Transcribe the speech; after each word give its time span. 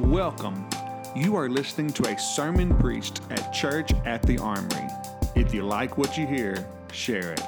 Welcome. 0.00 0.68
You 1.14 1.36
are 1.36 1.48
listening 1.48 1.92
to 1.92 2.08
a 2.08 2.18
sermon 2.18 2.76
preached 2.78 3.20
at 3.30 3.52
Church 3.52 3.92
at 4.04 4.22
the 4.24 4.38
Armory. 4.38 4.88
If 5.36 5.54
you 5.54 5.62
like 5.62 5.96
what 5.96 6.18
you 6.18 6.26
hear, 6.26 6.68
share 6.90 7.30
it. 7.30 7.40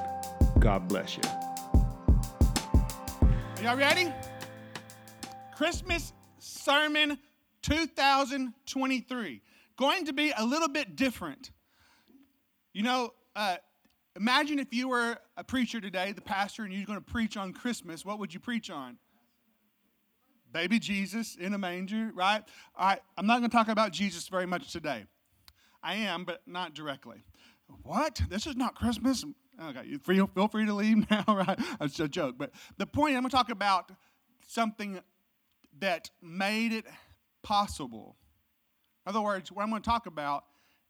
God 0.61 0.87
bless 0.87 1.17
you. 1.17 1.23
Are 3.25 3.63
Y'all 3.65 3.77
ready? 3.77 4.13
Christmas 5.57 6.13
Sermon 6.39 7.19
2023. 7.63 9.43
Going 9.77 10.05
to 10.05 10.13
be 10.13 10.33
a 10.39 10.45
little 10.45 10.69
bit 10.69 10.95
different. 10.95 11.51
You 12.73 12.85
know, 12.85 13.11
uh, 13.35 13.57
imagine 14.15 14.61
if 14.61 14.73
you 14.73 14.87
were 14.87 15.19
a 15.37 15.43
preacher 15.43 15.81
today, 15.81 16.13
the 16.13 16.21
pastor, 16.21 16.63
and 16.63 16.73
you're 16.73 16.87
going 16.87 17.01
to 17.01 17.05
preach 17.05 17.37
on 17.37 17.53
Christmas. 17.53 18.05
What 18.05 18.21
would 18.21 18.33
you 18.33 18.39
preach 18.39 18.71
on? 18.71 18.99
Baby 20.53 20.79
Jesus 20.79 21.37
in 21.37 21.55
a 21.55 21.59
manger, 21.59 22.11
right? 22.15 22.43
All 22.77 22.89
right, 22.89 23.01
I'm 23.17 23.27
not 23.27 23.39
going 23.39 23.51
to 23.51 23.57
talk 23.57 23.69
about 23.69 23.93
Jesus 23.93 24.29
very 24.29 24.47
much 24.47 24.73
today. 24.73 25.05
I 25.83 25.97
am, 25.97 26.25
but 26.25 26.43
not 26.47 26.75
directly. 26.75 27.25
What? 27.83 28.21
This 28.29 28.47
is 28.47 28.57
not 28.57 28.75
Christmas? 28.75 29.25
Okay, 29.63 29.97
feel, 30.05 30.27
feel 30.29 30.49
free 30.49 30.67
to 30.67 30.75
leave 30.75 31.11
now, 31.11 31.25
right? 31.29 31.59
It's 31.81 31.99
a 32.01 32.09
joke. 32.09 32.37
But 32.39 32.53
the 32.77 32.87
point, 32.87 33.17
I'm 33.17 33.23
going 33.23 33.31
to 33.31 33.37
talk 33.37 33.51
about 33.51 33.93
something 34.47 35.01
that 35.79 36.11
made 36.23 36.73
it 36.73 36.87
possible. 37.43 38.17
In 39.05 39.11
other 39.11 39.21
words, 39.21 39.53
what 39.53 39.63
I'm 39.63 39.71
going 39.71 39.83
to 39.83 39.89
talk 39.89 40.07
about 40.07 40.45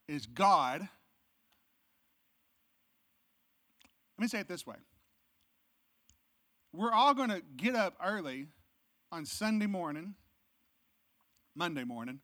is 0.08 0.26
God. 0.26 0.80
Let 4.18 4.22
me 4.22 4.28
say 4.28 4.40
it 4.40 4.48
this 4.48 4.66
way. 4.66 4.76
We're 6.72 6.92
all 6.92 7.14
going 7.14 7.30
to 7.30 7.42
get 7.56 7.74
up 7.74 7.94
early 8.04 8.46
on 9.12 9.24
Sunday 9.24 9.66
morning, 9.66 10.14
Monday 11.54 11.84
morning, 11.84 12.20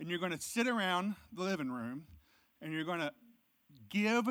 and 0.00 0.08
you're 0.08 0.18
going 0.18 0.32
to 0.32 0.40
sit 0.40 0.66
around 0.66 1.14
the 1.32 1.42
living 1.42 1.70
room 1.70 2.04
and 2.62 2.72
you're 2.72 2.84
going 2.84 3.00
to 3.00 3.12
give 3.90 4.26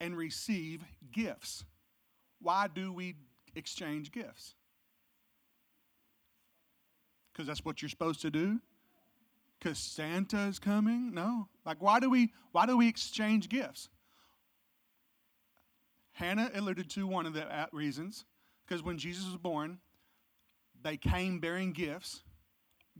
and 0.00 0.16
receive 0.16 0.82
gifts. 1.12 1.64
Why 2.40 2.68
do 2.72 2.92
we 2.92 3.16
exchange 3.54 4.12
gifts? 4.12 4.54
Because 7.32 7.46
that's 7.46 7.64
what 7.64 7.82
you're 7.82 7.88
supposed 7.88 8.20
to 8.22 8.30
do? 8.30 8.60
Because 9.58 9.78
Santa 9.78 10.46
is 10.46 10.58
coming? 10.58 11.12
No. 11.14 11.48
Like 11.64 11.80
why 11.80 12.00
do 12.00 12.10
we 12.10 12.32
why 12.52 12.66
do 12.66 12.76
we 12.76 12.88
exchange 12.88 13.48
gifts? 13.48 13.88
Hannah 16.12 16.50
alluded 16.54 16.88
to 16.90 17.06
one 17.06 17.26
of 17.26 17.34
the 17.34 17.44
uh, 17.44 17.66
reasons 17.72 18.24
because 18.66 18.82
when 18.82 18.96
Jesus 18.96 19.26
was 19.26 19.36
born, 19.36 19.78
they 20.86 20.96
came 20.96 21.40
bearing 21.40 21.72
gifts, 21.72 22.22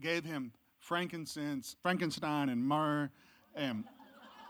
gave 0.01 0.25
him 0.25 0.53
frankincense, 0.81 1.77
Frankenstein 1.83 2.49
and 2.49 2.61
myrrh 2.61 3.09
and, 3.55 3.85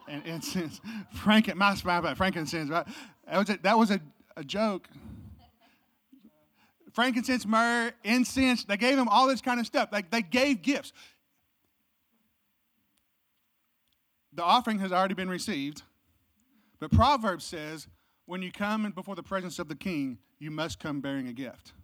and 0.08 0.26
incense. 0.26 0.80
Franken, 1.14 1.54
my, 1.56 1.76
my 1.84 2.14
frankincense, 2.14 2.70
right? 2.70 2.86
That 3.28 3.38
was 3.38 3.50
a, 3.50 3.58
that 3.62 3.78
was 3.78 3.90
a, 3.90 4.00
a 4.38 4.42
joke. 4.42 4.88
Frankincense, 6.94 7.44
myrrh, 7.44 7.92
incense, 8.04 8.64
they 8.64 8.78
gave 8.78 8.96
him 8.96 9.06
all 9.06 9.26
this 9.26 9.42
kind 9.42 9.60
of 9.60 9.66
stuff. 9.66 9.90
Like 9.92 10.10
they 10.10 10.22
gave 10.22 10.62
gifts. 10.62 10.94
The 14.32 14.44
offering 14.44 14.78
has 14.78 14.92
already 14.92 15.14
been 15.14 15.28
received, 15.28 15.82
but 16.80 16.90
Proverbs 16.90 17.44
says 17.44 17.86
when 18.24 18.40
you 18.40 18.50
come 18.50 18.90
before 18.92 19.14
the 19.14 19.22
presence 19.22 19.58
of 19.58 19.68
the 19.68 19.76
king, 19.76 20.16
you 20.38 20.50
must 20.50 20.80
come 20.80 21.02
bearing 21.02 21.28
a 21.28 21.34
gift. 21.34 21.74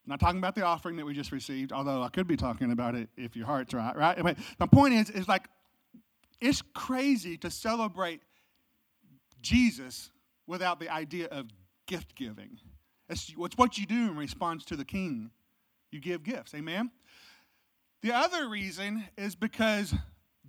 not 0.11 0.19
talking 0.19 0.37
about 0.37 0.53
the 0.53 0.63
offering 0.63 0.95
that 0.97 1.05
we 1.05 1.13
just 1.13 1.31
received, 1.31 1.71
although 1.71 2.03
I 2.03 2.09
could 2.09 2.27
be 2.27 2.37
talking 2.37 2.71
about 2.71 2.93
it 2.93 3.09
if 3.17 3.35
your 3.35 3.47
heart's 3.47 3.73
right, 3.73 3.95
right? 3.95 4.21
But 4.21 4.37
my 4.59 4.67
point 4.67 4.93
is, 4.93 5.09
is 5.09 5.27
like, 5.27 5.47
it's 6.39 6.61
crazy 6.73 7.37
to 7.37 7.49
celebrate 7.49 8.21
Jesus 9.41 10.11
without 10.45 10.79
the 10.79 10.89
idea 10.89 11.27
of 11.27 11.47
gift 11.87 12.15
giving. 12.15 12.59
It's 13.09 13.33
what 13.35 13.77
you 13.77 13.85
do 13.85 14.11
in 14.11 14.15
response 14.15 14.63
to 14.65 14.75
the 14.75 14.85
king. 14.85 15.31
You 15.91 15.99
give 15.99 16.23
gifts, 16.23 16.53
amen? 16.53 16.91
The 18.01 18.13
other 18.13 18.47
reason 18.47 19.05
is 19.17 19.35
because 19.35 19.93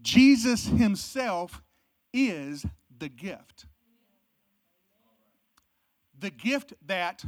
Jesus 0.01 0.67
himself 0.67 1.63
is 2.13 2.65
the 2.99 3.09
gift. 3.09 3.67
The 6.19 6.31
gift 6.31 6.75
that 6.87 7.25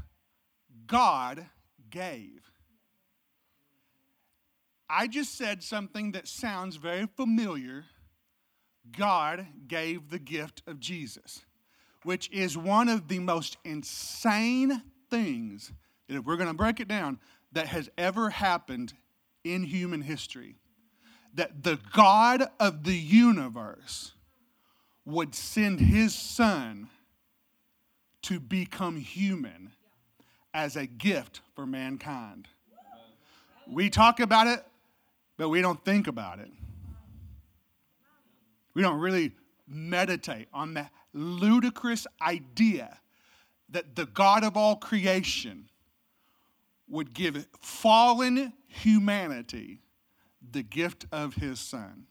God 0.86 1.46
gave. 1.94 2.50
I 4.90 5.06
just 5.06 5.38
said 5.38 5.62
something 5.62 6.12
that 6.12 6.26
sounds 6.26 6.76
very 6.76 7.06
familiar. 7.06 7.84
God 8.96 9.46
gave 9.68 10.10
the 10.10 10.18
gift 10.18 10.62
of 10.66 10.80
Jesus, 10.80 11.44
which 12.02 12.28
is 12.32 12.58
one 12.58 12.88
of 12.88 13.06
the 13.06 13.20
most 13.20 13.56
insane 13.64 14.82
things, 15.08 15.72
if 16.08 16.24
we're 16.24 16.36
going 16.36 16.48
to 16.48 16.54
break 16.54 16.80
it 16.80 16.88
down, 16.88 17.20
that 17.52 17.68
has 17.68 17.88
ever 17.96 18.28
happened 18.28 18.92
in 19.44 19.62
human 19.62 20.02
history. 20.02 20.56
That 21.34 21.62
the 21.62 21.78
God 21.92 22.44
of 22.58 22.84
the 22.84 22.96
universe 22.96 24.12
would 25.04 25.34
send 25.34 25.78
his 25.80 26.14
son 26.14 26.88
to 28.22 28.40
become 28.40 28.96
human 28.96 29.70
as 30.54 30.76
a 30.76 30.86
gift 30.86 31.40
for 31.54 31.66
mankind. 31.66 32.48
We 33.68 33.90
talk 33.90 34.20
about 34.20 34.46
it, 34.46 34.64
but 35.36 35.48
we 35.48 35.60
don't 35.60 35.84
think 35.84 36.06
about 36.06 36.38
it. 36.38 36.50
We 38.72 38.82
don't 38.82 39.00
really 39.00 39.32
meditate 39.66 40.48
on 40.52 40.74
the 40.74 40.88
ludicrous 41.12 42.06
idea 42.22 42.98
that 43.70 43.96
the 43.96 44.06
God 44.06 44.44
of 44.44 44.56
all 44.56 44.76
creation 44.76 45.68
would 46.88 47.12
give 47.12 47.46
fallen 47.60 48.52
humanity 48.68 49.80
the 50.52 50.62
gift 50.62 51.06
of 51.10 51.34
his 51.34 51.58
son. 51.58 52.06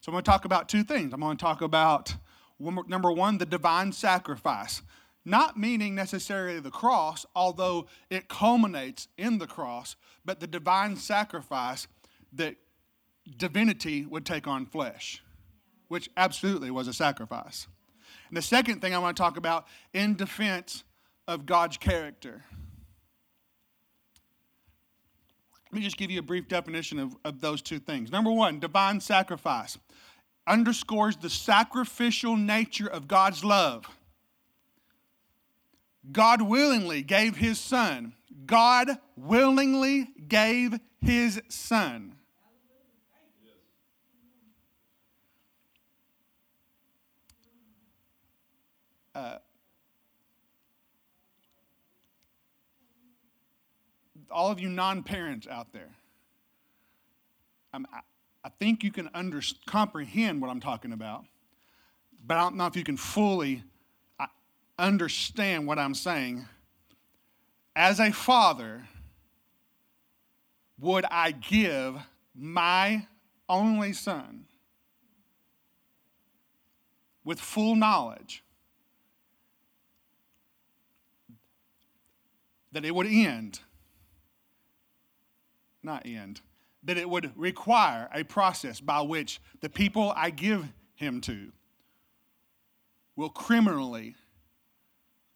So 0.00 0.10
I'm 0.10 0.14
going 0.14 0.24
to 0.24 0.30
talk 0.30 0.44
about 0.44 0.68
two 0.68 0.82
things. 0.82 1.12
I'm 1.12 1.20
going 1.20 1.36
to 1.36 1.42
talk 1.42 1.62
about 1.62 2.14
number 2.58 3.12
one, 3.12 3.38
the 3.38 3.46
divine 3.46 3.92
sacrifice 3.92 4.82
not 5.26 5.58
meaning 5.58 5.94
necessarily 5.94 6.60
the 6.60 6.70
cross, 6.70 7.26
although 7.34 7.86
it 8.08 8.28
culminates 8.28 9.08
in 9.18 9.38
the 9.38 9.46
cross, 9.46 9.96
but 10.24 10.38
the 10.38 10.46
divine 10.46 10.96
sacrifice 10.96 11.88
that 12.32 12.56
divinity 13.36 14.06
would 14.06 14.24
take 14.24 14.46
on 14.46 14.64
flesh, 14.64 15.22
which 15.88 16.08
absolutely 16.16 16.70
was 16.70 16.86
a 16.86 16.92
sacrifice. 16.92 17.66
And 18.28 18.36
the 18.36 18.42
second 18.42 18.80
thing 18.80 18.94
I 18.94 18.98
want 18.98 19.16
to 19.16 19.22
talk 19.22 19.36
about 19.36 19.66
in 19.92 20.14
defense 20.14 20.84
of 21.26 21.44
God's 21.44 21.76
character. 21.76 22.44
Let 25.72 25.78
me 25.78 25.84
just 25.84 25.96
give 25.96 26.10
you 26.10 26.20
a 26.20 26.22
brief 26.22 26.46
definition 26.46 27.00
of, 27.00 27.16
of 27.24 27.40
those 27.40 27.60
two 27.62 27.80
things. 27.80 28.12
Number 28.12 28.30
one, 28.30 28.60
divine 28.60 29.00
sacrifice 29.00 29.76
underscores 30.46 31.16
the 31.16 31.28
sacrificial 31.28 32.36
nature 32.36 32.86
of 32.86 33.08
God's 33.08 33.42
love. 33.42 33.86
God 36.10 36.42
willingly 36.42 37.02
gave 37.02 37.36
his 37.36 37.58
son. 37.58 38.14
God 38.46 38.98
willingly 39.16 40.08
gave 40.28 40.78
his 41.00 41.40
son. 41.48 42.14
Uh, 49.14 49.38
all 54.30 54.50
of 54.50 54.60
you 54.60 54.68
non 54.68 55.02
parents 55.02 55.46
out 55.46 55.72
there, 55.72 55.88
I, 57.72 57.78
I 58.44 58.50
think 58.60 58.84
you 58.84 58.92
can 58.92 59.08
under, 59.14 59.40
comprehend 59.66 60.42
what 60.42 60.50
I'm 60.50 60.60
talking 60.60 60.92
about, 60.92 61.24
but 62.26 62.36
I 62.36 62.40
don't 62.42 62.56
know 62.56 62.66
if 62.66 62.76
you 62.76 62.84
can 62.84 62.98
fully 62.98 63.62
understand 64.78 65.66
what 65.66 65.78
I'm 65.78 65.94
saying. 65.94 66.46
As 67.74 68.00
a 68.00 68.12
father, 68.12 68.84
would 70.78 71.04
I 71.10 71.32
give 71.32 71.96
my 72.34 73.06
only 73.48 73.92
son 73.92 74.44
with 77.24 77.40
full 77.40 77.74
knowledge 77.74 78.42
that 82.72 82.84
it 82.84 82.94
would 82.94 83.06
end, 83.06 83.60
not 85.82 86.04
end, 86.04 86.40
that 86.84 86.96
it 86.96 87.08
would 87.08 87.32
require 87.36 88.08
a 88.12 88.22
process 88.22 88.80
by 88.80 89.00
which 89.00 89.40
the 89.60 89.68
people 89.68 90.12
I 90.14 90.30
give 90.30 90.66
him 90.94 91.20
to 91.22 91.52
will 93.16 93.30
criminally 93.30 94.14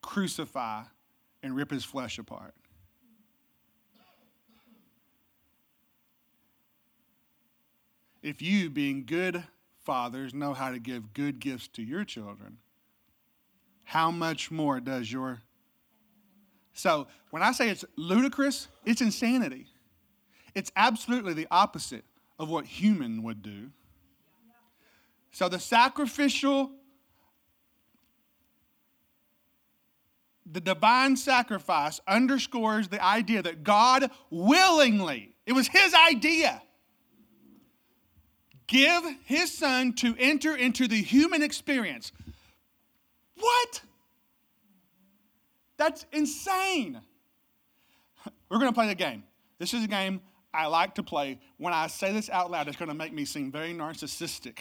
crucify, 0.03 0.83
and 1.43 1.57
rip 1.57 1.71
his 1.71 1.85
flesh 1.85 2.19
apart. 2.19 2.55
If 8.23 8.43
you, 8.43 8.69
being 8.69 9.05
good 9.07 9.45
fathers, 9.83 10.35
know 10.35 10.53
how 10.53 10.71
to 10.71 10.79
give 10.79 11.15
good 11.15 11.41
gifts 11.41 11.69
to 11.69 11.83
your 11.83 12.05
children, 12.05 12.59
how 13.85 14.11
much 14.11 14.51
more 14.51 14.79
does 14.79 15.11
your. 15.11 15.41
So 16.75 17.07
when 17.31 17.43
I 17.43 17.53
say 17.53 17.71
it's 17.71 17.85
ludicrous, 17.97 18.69
it's 18.85 19.01
insanity. 19.01 19.67
It's 20.55 20.71
absolutely 20.77 21.33
the 21.33 21.47
opposite 21.51 22.05
of 22.39 22.51
what 22.51 22.67
human 22.67 23.23
would 23.23 23.43
do. 23.43 23.71
So 25.33 25.49
the 25.49 25.59
sacrificial 25.59 26.73
the 30.53 30.61
divine 30.61 31.17
sacrifice 31.17 32.01
underscores 32.07 32.89
the 32.89 33.03
idea 33.03 33.43
that 33.43 33.63
God 33.63 34.11
willingly, 34.31 35.35
it 35.47 35.53
was 35.53 35.69
his 35.69 35.95
idea, 35.95 36.63
give 38.67 39.05
his 39.25 39.57
son 39.57 39.93
to 39.95 40.15
enter 40.19 40.57
into 40.57 40.89
the 40.89 41.01
human 41.01 41.43
experience. 41.43 42.13
What? 43.37 43.83
That's 45.77 46.05
insane. 46.13 47.01
We're 48.49 48.59
going 48.59 48.71
to 48.71 48.75
play 48.75 48.89
the 48.89 48.95
game. 48.95 49.25
This 49.59 49.73
is 49.73 49.85
a 49.85 49.89
game 49.89 50.21
I 50.53 50.67
like 50.67 50.97
to 50.97 51.03
play. 51.03 51.39
When 51.59 51.73
I 51.73 51.87
say 51.87 52.13
this 52.13 52.29
out 52.29 52.51
loud, 52.51 52.69
it's 52.69 52.77
going 52.77 52.89
to 52.89 52.95
make 52.95 53.13
me 53.13 53.25
seem 53.25 53.53
very 53.53 53.73
narcissistic. 53.73 54.59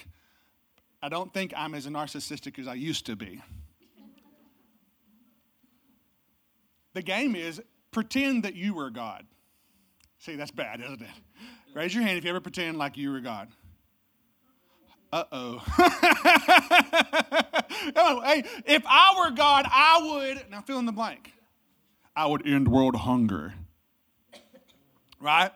I 1.02 1.10
don't 1.10 1.34
think 1.34 1.54
I'm 1.56 1.74
as 1.74 1.88
narcissistic 1.88 2.60
as 2.60 2.68
I 2.68 2.76
used 2.76 3.06
to 3.08 3.16
be. 3.16 3.42
The 7.00 7.04
game 7.04 7.34
is 7.34 7.62
pretend 7.92 8.44
that 8.44 8.56
you 8.56 8.74
were 8.74 8.90
God. 8.90 9.26
See, 10.18 10.36
that's 10.36 10.52
bad, 10.52 10.82
isn't 10.82 11.02
it? 11.02 11.08
Raise 11.74 11.96
your 11.96 12.04
hand 12.04 12.18
if 12.18 12.26
you 12.26 12.30
ever 12.30 12.42
pretend 12.42 12.78
like 12.78 12.98
you 12.98 13.10
were 13.10 13.22
God. 13.22 13.48
Uh 15.14 15.24
oh. 15.32 15.62
hey, 18.26 18.44
if 18.66 18.84
I 18.86 19.16
were 19.18 19.32
God, 19.34 19.66
I 19.72 20.02
would, 20.12 20.52
now 20.52 20.60
fill 20.60 20.80
in 20.80 20.86
the 20.86 20.92
blank, 20.92 21.32
I 22.18 22.26
would 22.26 22.46
end 22.46 22.68
world 22.68 22.98
hunger. 22.98 23.54
Right? 25.22 25.52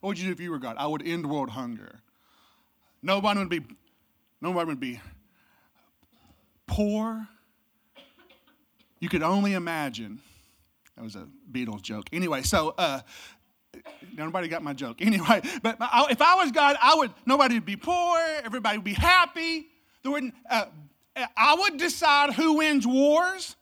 What 0.00 0.08
would 0.08 0.18
you 0.18 0.26
do 0.26 0.32
if 0.32 0.40
you 0.40 0.50
were 0.50 0.58
God? 0.58 0.74
I 0.76 0.88
would 0.88 1.06
end 1.06 1.30
world 1.30 1.50
hunger. 1.50 2.00
Nobody 3.00 3.38
would 3.38 3.48
be, 3.48 3.62
nobody 4.40 4.66
would 4.66 4.80
be 4.80 5.00
poor. 6.66 7.28
You 8.98 9.08
could 9.08 9.22
only 9.22 9.52
imagine. 9.52 10.20
That 11.00 11.04
was 11.04 11.16
a 11.16 11.26
Beatles 11.50 11.80
joke. 11.80 12.10
Anyway, 12.12 12.42
so 12.42 12.74
uh, 12.76 13.00
nobody 14.14 14.48
got 14.48 14.62
my 14.62 14.74
joke. 14.74 14.98
Anyway, 15.00 15.40
but 15.62 15.78
if 16.10 16.20
I 16.20 16.34
was 16.34 16.52
God, 16.52 16.76
I 16.78 16.94
would. 16.94 17.10
Nobody 17.24 17.54
would 17.54 17.64
be 17.64 17.76
poor. 17.76 18.18
Everybody 18.44 18.76
would 18.76 18.84
be 18.84 18.92
happy. 18.92 19.68
There 20.02 20.12
wouldn't. 20.12 20.34
Uh, 20.50 20.66
I 21.34 21.56
would 21.58 21.78
decide 21.78 22.34
who 22.34 22.58
wins 22.58 22.86
wars. 22.86 23.56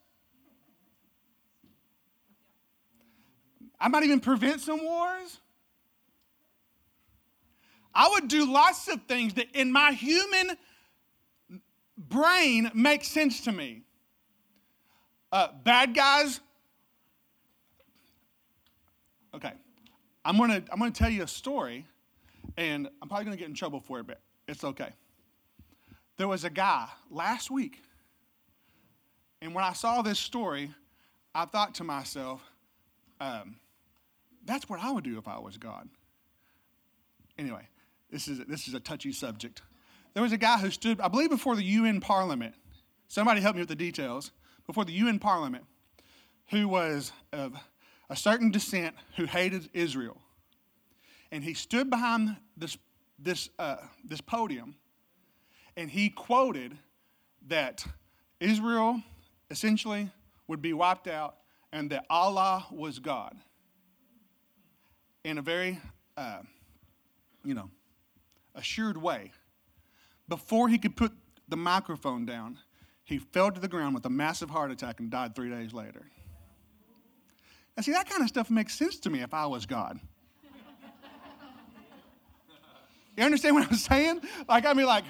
I 3.80 3.86
might 3.86 4.02
even 4.02 4.18
prevent 4.18 4.60
some 4.60 4.82
wars. 4.82 5.38
I 7.94 8.08
would 8.14 8.26
do 8.26 8.52
lots 8.52 8.88
of 8.88 9.00
things 9.04 9.34
that 9.34 9.46
in 9.54 9.70
my 9.70 9.92
human 9.92 10.56
brain 11.96 12.72
make 12.74 13.04
sense 13.04 13.42
to 13.42 13.52
me. 13.52 13.84
Uh, 15.30 15.50
bad 15.62 15.94
guys. 15.94 16.40
Okay. 19.38 19.52
I'm 20.24 20.36
gonna 20.36 20.64
I'm 20.72 20.80
gonna 20.80 20.90
tell 20.90 21.08
you 21.08 21.22
a 21.22 21.28
story, 21.28 21.86
and 22.56 22.88
I'm 23.00 23.08
probably 23.08 23.26
gonna 23.26 23.36
get 23.36 23.48
in 23.48 23.54
trouble 23.54 23.78
for 23.78 24.00
it, 24.00 24.06
but 24.08 24.20
it's 24.48 24.64
okay. 24.64 24.90
There 26.16 26.26
was 26.26 26.42
a 26.42 26.50
guy 26.50 26.88
last 27.08 27.48
week, 27.48 27.80
and 29.40 29.54
when 29.54 29.62
I 29.62 29.74
saw 29.74 30.02
this 30.02 30.18
story, 30.18 30.72
I 31.36 31.44
thought 31.44 31.76
to 31.76 31.84
myself, 31.84 32.42
um, 33.20 33.56
that's 34.44 34.68
what 34.68 34.80
I 34.80 34.90
would 34.90 35.04
do 35.04 35.18
if 35.18 35.28
I 35.28 35.38
was 35.38 35.56
God. 35.56 35.88
Anyway, 37.38 37.68
this 38.10 38.26
is, 38.26 38.40
this 38.46 38.66
is 38.66 38.74
a 38.74 38.80
touchy 38.80 39.12
subject. 39.12 39.62
There 40.14 40.22
was 40.22 40.32
a 40.32 40.38
guy 40.38 40.58
who 40.58 40.70
stood, 40.72 41.00
I 41.00 41.06
believe, 41.06 41.30
before 41.30 41.54
the 41.54 41.62
UN 41.62 42.00
Parliament. 42.00 42.56
Somebody 43.06 43.40
help 43.40 43.54
me 43.54 43.62
with 43.62 43.68
the 43.68 43.76
details. 43.76 44.32
Before 44.66 44.84
the 44.84 44.92
UN 44.94 45.20
Parliament, 45.20 45.64
who 46.50 46.66
was 46.66 47.12
of 47.32 47.54
a 48.10 48.16
certain 48.16 48.50
descent 48.50 48.94
who 49.16 49.24
hated 49.24 49.68
Israel. 49.72 50.16
And 51.30 51.44
he 51.44 51.54
stood 51.54 51.90
behind 51.90 52.36
this, 52.56 52.78
this, 53.18 53.50
uh, 53.58 53.76
this 54.04 54.20
podium 54.20 54.76
and 55.78 55.88
he 55.88 56.10
quoted 56.10 56.76
that 57.46 57.86
Israel 58.40 59.00
essentially 59.48 60.10
would 60.48 60.60
be 60.60 60.72
wiped 60.72 61.06
out 61.06 61.36
and 61.72 61.88
that 61.90 62.04
Allah 62.10 62.66
was 62.72 62.98
God 62.98 63.36
in 65.22 65.38
a 65.38 65.42
very, 65.42 65.80
uh, 66.16 66.40
you 67.44 67.54
know, 67.54 67.70
assured 68.56 68.96
way. 68.96 69.30
Before 70.26 70.68
he 70.68 70.78
could 70.78 70.96
put 70.96 71.12
the 71.46 71.56
microphone 71.56 72.26
down, 72.26 72.58
he 73.04 73.18
fell 73.18 73.52
to 73.52 73.60
the 73.60 73.68
ground 73.68 73.94
with 73.94 74.04
a 74.04 74.10
massive 74.10 74.50
heart 74.50 74.72
attack 74.72 74.98
and 74.98 75.10
died 75.10 75.36
three 75.36 75.48
days 75.48 75.72
later. 75.72 76.10
Now, 77.78 77.82
see, 77.82 77.92
that 77.92 78.10
kind 78.10 78.22
of 78.22 78.28
stuff 78.28 78.50
makes 78.50 78.74
sense 78.74 78.98
to 78.98 79.08
me 79.08 79.20
if 79.20 79.32
I 79.32 79.46
was 79.46 79.64
God. 79.64 80.00
You 83.16 83.22
understand 83.22 83.54
what 83.54 83.68
I'm 83.68 83.76
saying? 83.76 84.20
Like, 84.48 84.66
I 84.66 84.72
mean, 84.72 84.86
like, 84.86 85.04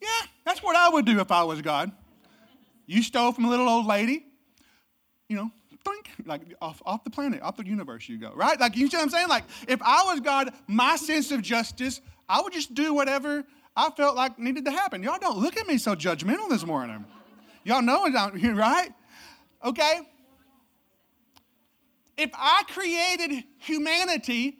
yeah, 0.00 0.08
that's 0.46 0.62
what 0.62 0.76
I 0.76 0.88
would 0.88 1.04
do 1.04 1.20
if 1.20 1.30
I 1.30 1.44
was 1.44 1.60
God. 1.60 1.92
You 2.86 3.02
stole 3.02 3.32
from 3.32 3.44
a 3.44 3.50
little 3.50 3.68
old 3.68 3.84
lady, 3.84 4.24
you 5.28 5.36
know, 5.36 5.50
think, 5.84 6.08
like 6.24 6.54
off, 6.62 6.80
off 6.86 7.04
the 7.04 7.10
planet, 7.10 7.42
off 7.42 7.58
the 7.58 7.66
universe 7.66 8.08
you 8.08 8.16
go, 8.16 8.32
right? 8.34 8.58
Like, 8.58 8.78
you 8.78 8.88
see 8.88 8.96
what 8.96 9.02
I'm 9.02 9.10
saying? 9.10 9.28
Like, 9.28 9.44
if 9.68 9.82
I 9.82 10.04
was 10.04 10.20
God, 10.20 10.54
my 10.66 10.96
sense 10.96 11.32
of 11.32 11.42
justice 11.42 12.00
I 12.30 12.40
would 12.40 12.54
just 12.54 12.72
do 12.72 12.94
whatever 12.94 13.44
I 13.76 13.90
felt 13.90 14.16
like 14.16 14.38
needed 14.38 14.64
to 14.64 14.70
happen. 14.70 15.02
Y'all 15.02 15.18
don't 15.20 15.36
look 15.36 15.58
at 15.58 15.66
me 15.66 15.76
so 15.76 15.94
judgmental 15.94 16.48
this 16.48 16.64
morning. 16.64 17.04
Y'all 17.62 17.82
know 17.82 18.06
it 18.06 18.38
here, 18.38 18.54
right? 18.54 18.88
Okay? 19.62 20.00
If 22.16 22.30
I 22.34 22.62
created 22.68 23.44
humanity 23.58 24.58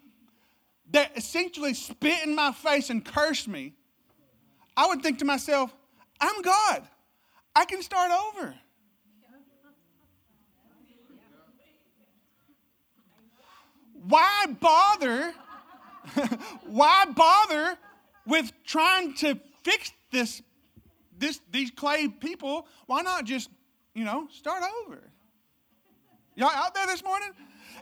that 0.90 1.16
essentially 1.16 1.74
spit 1.74 2.24
in 2.24 2.34
my 2.34 2.52
face 2.52 2.90
and 2.90 3.04
cursed 3.04 3.48
me, 3.48 3.74
I 4.76 4.86
would 4.86 5.02
think 5.02 5.18
to 5.20 5.24
myself, 5.24 5.74
I'm 6.20 6.42
God. 6.42 6.82
I 7.54 7.64
can 7.64 7.82
start 7.82 8.10
over. 8.10 8.54
Why 14.06 14.46
bother 14.60 15.34
why 16.66 17.06
bother 17.06 17.78
with 18.26 18.52
trying 18.64 19.14
to 19.14 19.38
fix 19.62 19.92
this, 20.10 20.42
this, 21.18 21.40
these 21.50 21.70
clay 21.70 22.08
people? 22.08 22.66
Why 22.86 23.02
not 23.02 23.24
just, 23.24 23.50
you 23.94 24.04
know, 24.04 24.28
start 24.30 24.62
over? 24.84 25.02
Y'all 26.36 26.50
out 26.50 26.74
there 26.74 26.86
this 26.86 27.04
morning? 27.04 27.30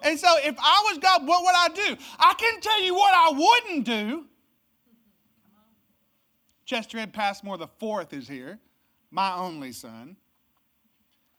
And 0.02 0.18
so, 0.18 0.28
if 0.38 0.56
I 0.58 0.88
was 0.88 0.98
God, 0.98 1.26
what 1.26 1.44
would 1.44 1.54
I 1.54 1.68
do? 1.68 1.96
I 2.18 2.34
can 2.34 2.60
tell 2.60 2.82
you 2.82 2.94
what 2.94 3.14
I 3.14 3.30
wouldn't 3.32 3.84
do. 3.84 4.26
Chesterhead 6.66 7.12
Passmore 7.12 7.58
the 7.58 7.68
fourth 7.78 8.12
is 8.12 8.26
here, 8.26 8.58
my 9.10 9.34
only 9.34 9.72
son, 9.72 10.16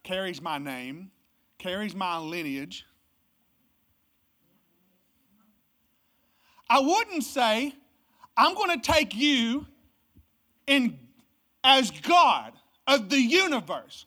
carries 0.04 0.42
my 0.42 0.58
name, 0.58 1.12
carries 1.58 1.96
my 1.96 2.18
lineage. 2.18 2.86
I 6.70 6.80
wouldn't 6.80 7.24
say, 7.24 7.74
I'm 8.36 8.56
going 8.56 8.80
to 8.80 8.92
take 8.92 9.16
you 9.16 9.66
in, 10.68 11.00
as 11.64 11.92
God 11.92 12.54
of 12.88 13.10
the 13.10 13.20
universe, 13.20 14.06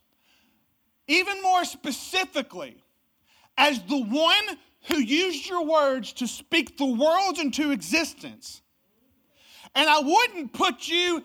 even 1.08 1.42
more 1.42 1.64
specifically, 1.64 2.82
as 3.56 3.80
the 3.82 4.02
one 4.02 4.58
who 4.88 4.98
used 4.98 5.48
your 5.48 5.64
words 5.64 6.12
to 6.14 6.26
speak 6.26 6.78
the 6.78 6.86
worlds 6.86 7.40
into 7.40 7.72
existence. 7.72 8.62
And 9.74 9.88
I 9.88 10.00
wouldn't 10.00 10.52
put 10.52 10.88
you 10.88 11.22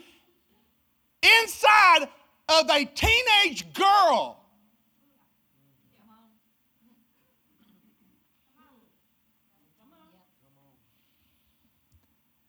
inside 1.42 2.08
of 2.50 2.70
a 2.70 2.86
teenage 2.86 3.74
girl 3.74 4.42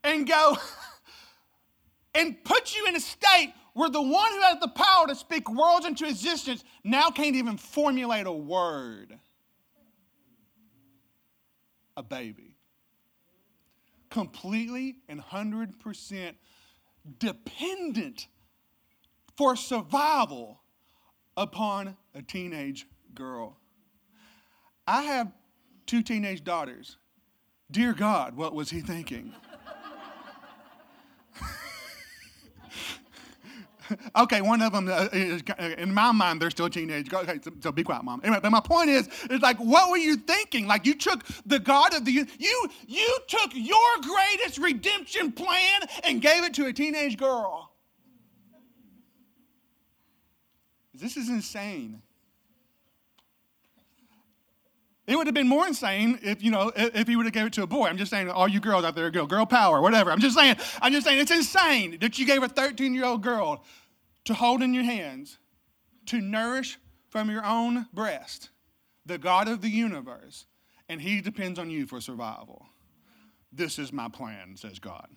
and 0.04 0.26
go 0.26 0.56
and 2.14 2.42
put 2.44 2.74
you 2.74 2.86
in 2.86 2.96
a 2.96 3.00
state 3.00 3.52
where 3.74 3.88
the 3.88 4.02
one 4.02 4.32
who 4.32 4.40
has 4.42 4.58
the 4.60 4.68
power 4.68 5.06
to 5.06 5.14
speak 5.14 5.50
worlds 5.50 5.86
into 5.86 6.06
existence 6.06 6.64
now 6.84 7.10
can't 7.10 7.36
even 7.36 7.56
formulate 7.56 8.26
a 8.26 8.32
word. 8.32 9.18
A 11.96 12.02
baby. 12.02 12.56
completely 14.10 14.96
and 15.08 15.20
100% 15.22 16.34
dependent 17.18 18.26
for 19.36 19.56
survival 19.56 20.60
upon 21.36 21.96
a 22.14 22.20
teenage 22.22 22.86
girl. 23.14 23.56
I 24.86 25.02
have 25.02 25.32
two 25.86 26.02
teenage 26.02 26.44
daughters. 26.44 26.98
Dear 27.70 27.94
God, 27.94 28.36
what 28.36 28.54
was 28.54 28.70
he 28.70 28.80
thinking? 28.80 29.32
Okay, 34.16 34.40
one 34.40 34.62
of 34.62 34.72
them 34.72 34.88
uh, 34.88 35.08
is, 35.12 35.42
in 35.78 35.92
my 35.92 36.12
mind, 36.12 36.40
they're 36.40 36.50
still 36.50 36.68
teenage. 36.68 37.12
Okay, 37.12 37.38
so, 37.42 37.50
so, 37.60 37.72
be 37.72 37.82
quiet, 37.82 38.04
mom. 38.04 38.20
Anyway, 38.24 38.40
but 38.42 38.50
my 38.50 38.60
point 38.60 38.90
is, 38.90 39.08
is 39.30 39.40
like, 39.40 39.58
what 39.58 39.90
were 39.90 39.96
you 39.96 40.16
thinking? 40.16 40.66
Like, 40.66 40.86
you 40.86 40.94
took 40.94 41.24
the 41.46 41.58
God 41.58 41.94
of 41.94 42.04
the 42.04 42.12
you 42.12 42.68
you 42.86 43.18
took 43.28 43.50
your 43.54 43.78
greatest 44.02 44.58
redemption 44.58 45.32
plan 45.32 45.80
and 46.04 46.20
gave 46.20 46.44
it 46.44 46.54
to 46.54 46.66
a 46.66 46.72
teenage 46.72 47.16
girl. 47.16 47.72
This 50.94 51.16
is 51.16 51.28
insane. 51.28 52.02
It 55.06 55.16
would 55.16 55.26
have 55.26 55.34
been 55.34 55.48
more 55.48 55.66
insane 55.66 56.18
if, 56.22 56.42
you 56.42 56.50
know, 56.50 56.70
if 56.76 57.08
he 57.08 57.16
would 57.16 57.26
have 57.26 57.32
gave 57.32 57.46
it 57.46 57.52
to 57.54 57.64
a 57.64 57.66
boy. 57.66 57.88
I'm 57.88 57.98
just 57.98 58.10
saying, 58.10 58.30
all 58.30 58.46
you 58.46 58.60
girls 58.60 58.84
out 58.84 58.94
there, 58.94 59.10
go, 59.10 59.26
girl 59.26 59.46
power, 59.46 59.80
whatever. 59.80 60.12
I'm 60.12 60.20
just 60.20 60.36
saying, 60.36 60.56
I'm 60.80 60.92
just 60.92 61.04
saying, 61.04 61.18
it's 61.18 61.30
insane 61.32 61.98
that 62.00 62.18
you 62.18 62.26
gave 62.26 62.42
a 62.42 62.48
13 62.48 62.94
year 62.94 63.04
old 63.04 63.22
girl 63.22 63.64
to 64.26 64.34
hold 64.34 64.62
in 64.62 64.72
your 64.72 64.84
hands, 64.84 65.38
to 66.06 66.20
nourish 66.20 66.78
from 67.08 67.30
your 67.30 67.44
own 67.44 67.86
breast 67.92 68.50
the 69.04 69.18
God 69.18 69.48
of 69.48 69.60
the 69.60 69.68
universe, 69.68 70.46
and 70.88 71.00
he 71.00 71.20
depends 71.20 71.58
on 71.58 71.70
you 71.70 71.86
for 71.86 72.00
survival. 72.00 72.66
This 73.52 73.78
is 73.78 73.92
my 73.92 74.08
plan, 74.08 74.56
says 74.56 74.78
God. 74.78 75.08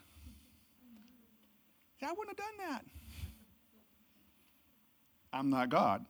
Yeah, 2.02 2.10
I 2.10 2.14
wouldn't 2.14 2.38
have 2.38 2.48
done 2.48 2.70
that. 2.70 2.86
I'm 5.32 5.50
not 5.50 5.70
God. 5.70 6.06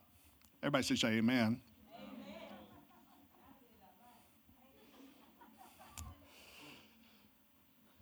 Everybody 0.64 0.96
say 0.96 1.08
amen. 1.10 1.60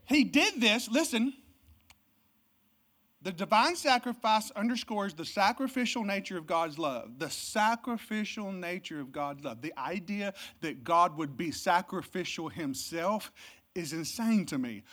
He 0.05 0.23
did 0.23 0.59
this, 0.59 0.89
listen. 0.89 1.33
The 3.21 3.31
divine 3.31 3.77
sacrifice 3.77 4.51
underscores 4.51 5.13
the 5.13 5.23
sacrificial 5.23 6.03
nature 6.03 6.37
of 6.37 6.45
God's 6.45 6.77
love. 6.77 7.19
The 7.19 7.29
sacrificial 7.29 8.51
nature 8.51 8.99
of 8.99 9.13
God's 9.13 9.45
love. 9.45 9.61
The 9.61 9.73
idea 9.77 10.33
that 10.59 10.83
God 10.83 11.17
would 11.17 11.37
be 11.37 11.49
sacrificial 11.51 12.49
himself 12.49 13.31
is 13.75 13.93
insane 13.93 14.45
to 14.47 14.57
me. 14.57 14.83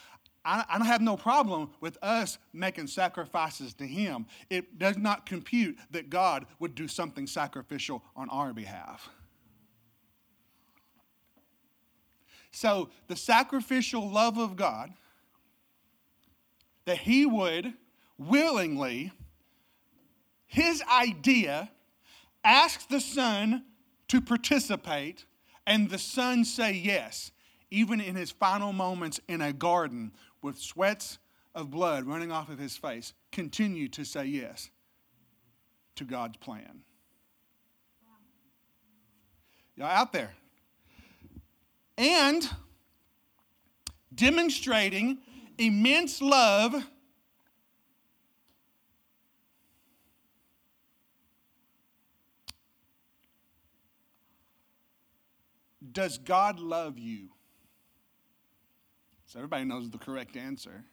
I, 0.44 0.64
I 0.68 0.84
have 0.84 1.00
no 1.00 1.16
problem 1.16 1.70
with 1.80 1.98
us 2.02 2.38
making 2.52 2.86
sacrifices 2.86 3.74
to 3.74 3.86
Him. 3.86 4.26
It 4.48 4.78
does 4.78 4.96
not 4.96 5.26
compute 5.26 5.76
that 5.90 6.08
God 6.08 6.46
would 6.58 6.74
do 6.74 6.88
something 6.88 7.26
sacrificial 7.26 8.02
on 8.16 8.30
our 8.30 8.52
behalf. 8.52 9.10
So, 12.52 12.90
the 13.06 13.16
sacrificial 13.16 14.10
love 14.10 14.38
of 14.38 14.56
God 14.56 14.92
that 16.84 16.98
he 16.98 17.26
would 17.26 17.74
willingly, 18.18 19.12
his 20.46 20.82
idea, 20.90 21.70
ask 22.44 22.88
the 22.88 23.00
son 23.00 23.64
to 24.08 24.20
participate, 24.20 25.24
and 25.66 25.88
the 25.88 25.98
son 25.98 26.44
say 26.44 26.72
yes, 26.72 27.30
even 27.70 28.00
in 28.00 28.16
his 28.16 28.30
final 28.30 28.72
moments 28.72 29.20
in 29.28 29.40
a 29.40 29.52
garden 29.52 30.12
with 30.42 30.58
sweats 30.58 31.18
of 31.54 31.70
blood 31.70 32.04
running 32.04 32.32
off 32.32 32.48
of 32.48 32.58
his 32.58 32.76
face, 32.76 33.12
continue 33.30 33.88
to 33.88 34.04
say 34.04 34.24
yes 34.24 34.70
to 35.96 36.04
God's 36.04 36.36
plan. 36.38 36.82
Y'all 39.76 39.86
out 39.86 40.12
there. 40.12 40.32
And 41.96 42.48
demonstrating 44.14 45.18
immense 45.60 46.20
love 46.20 46.74
Does 55.92 56.18
God 56.18 56.60
love 56.60 56.98
you? 56.98 57.28
So 59.26 59.38
everybody 59.38 59.64
knows 59.64 59.90
the 59.90 59.98
correct 59.98 60.36
answer. 60.36 60.84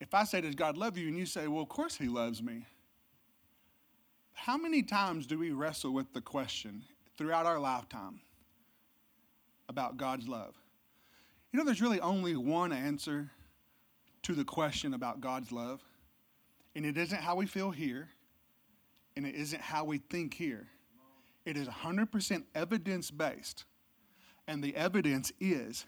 If 0.00 0.14
I 0.14 0.24
say, 0.24 0.40
Does 0.40 0.54
God 0.54 0.76
love 0.76 0.98
you? 0.98 1.08
and 1.08 1.16
you 1.16 1.26
say, 1.26 1.46
Well, 1.46 1.62
of 1.62 1.68
course 1.68 1.96
He 1.96 2.08
loves 2.08 2.42
me. 2.42 2.66
How 4.32 4.56
many 4.56 4.82
times 4.82 5.26
do 5.26 5.38
we 5.38 5.52
wrestle 5.52 5.92
with 5.92 6.12
the 6.12 6.20
question 6.20 6.82
throughout 7.16 7.46
our 7.46 7.60
lifetime 7.60 8.20
about 9.68 9.96
God's 9.96 10.26
love? 10.26 10.61
You 11.52 11.58
know, 11.58 11.66
there's 11.66 11.82
really 11.82 12.00
only 12.00 12.34
one 12.34 12.72
answer 12.72 13.30
to 14.22 14.34
the 14.34 14.44
question 14.44 14.94
about 14.94 15.20
God's 15.20 15.52
love, 15.52 15.82
and 16.74 16.86
it 16.86 16.96
isn't 16.96 17.20
how 17.20 17.36
we 17.36 17.44
feel 17.44 17.70
here, 17.70 18.08
and 19.16 19.26
it 19.26 19.34
isn't 19.34 19.60
how 19.60 19.84
we 19.84 19.98
think 19.98 20.32
here. 20.32 20.68
It 21.44 21.58
is 21.58 21.68
100% 21.68 22.44
evidence 22.54 23.10
based, 23.10 23.64
and 24.48 24.64
the 24.64 24.74
evidence 24.74 25.30
is 25.40 25.84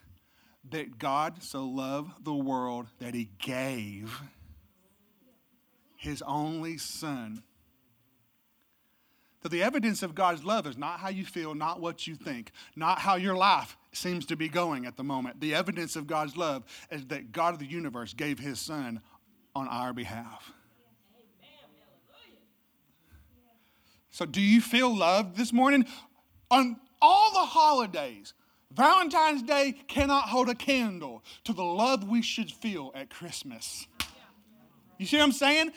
that 0.71 0.99
God 0.99 1.42
so 1.42 1.64
loved 1.64 2.25
the 2.25 2.35
world 2.35 2.87
that 2.99 3.14
he 3.14 3.30
gave 3.38 4.21
his 5.97 6.23
only 6.26 6.76
son. 6.76 7.42
So 9.45 9.51
the 9.51 9.63
evidence 9.63 10.03
of 10.03 10.15
God's 10.15 10.43
love 10.43 10.67
is 10.67 10.79
not 10.79 11.01
how 11.01 11.11
you 11.11 11.27
feel, 11.27 11.55
not 11.55 11.79
what 11.79 12.07
you 12.07 12.15
think, 12.15 12.51
not 12.77 12.99
how 12.99 13.17
your 13.17 13.37
life 13.37 13.77
seems 13.93 14.25
to 14.27 14.37
be 14.37 14.49
going 14.49 14.87
at 14.87 14.97
the 14.97 15.05
moment. 15.05 15.39
The 15.39 15.55
evidence 15.55 15.97
of 15.97 16.07
God's 16.07 16.35
love 16.35 16.65
is 16.91 17.05
that 17.09 17.31
God 17.31 17.53
of 17.53 17.61
the 17.61 17.67
universe 17.67 18.15
gave 18.15 18.39
his 18.39 18.59
son 18.59 19.03
on 19.55 19.69
our 19.69 19.93
behalf. 19.93 20.51
So, 24.13 24.25
do 24.25 24.41
you 24.41 24.63
feel 24.63 24.97
loved 24.97 25.37
this 25.37 25.53
morning? 25.53 25.85
On 26.51 26.77
all 27.03 27.31
the 27.35 27.47
holidays, 27.47 28.33
Valentine's 28.73 29.43
Day 29.43 29.75
cannot 29.89 30.31
hold 30.31 30.49
a 30.49 30.55
candle 30.55 31.23
to 31.45 31.53
the 31.53 31.65
love 31.65 32.09
we 32.09 32.23
should 32.23 32.51
feel 32.51 32.93
at 32.95 33.11
Christmas. 33.11 33.87
You 34.97 35.05
see 35.05 35.19
what 35.19 35.25
I'm 35.25 35.33
saying? 35.33 35.73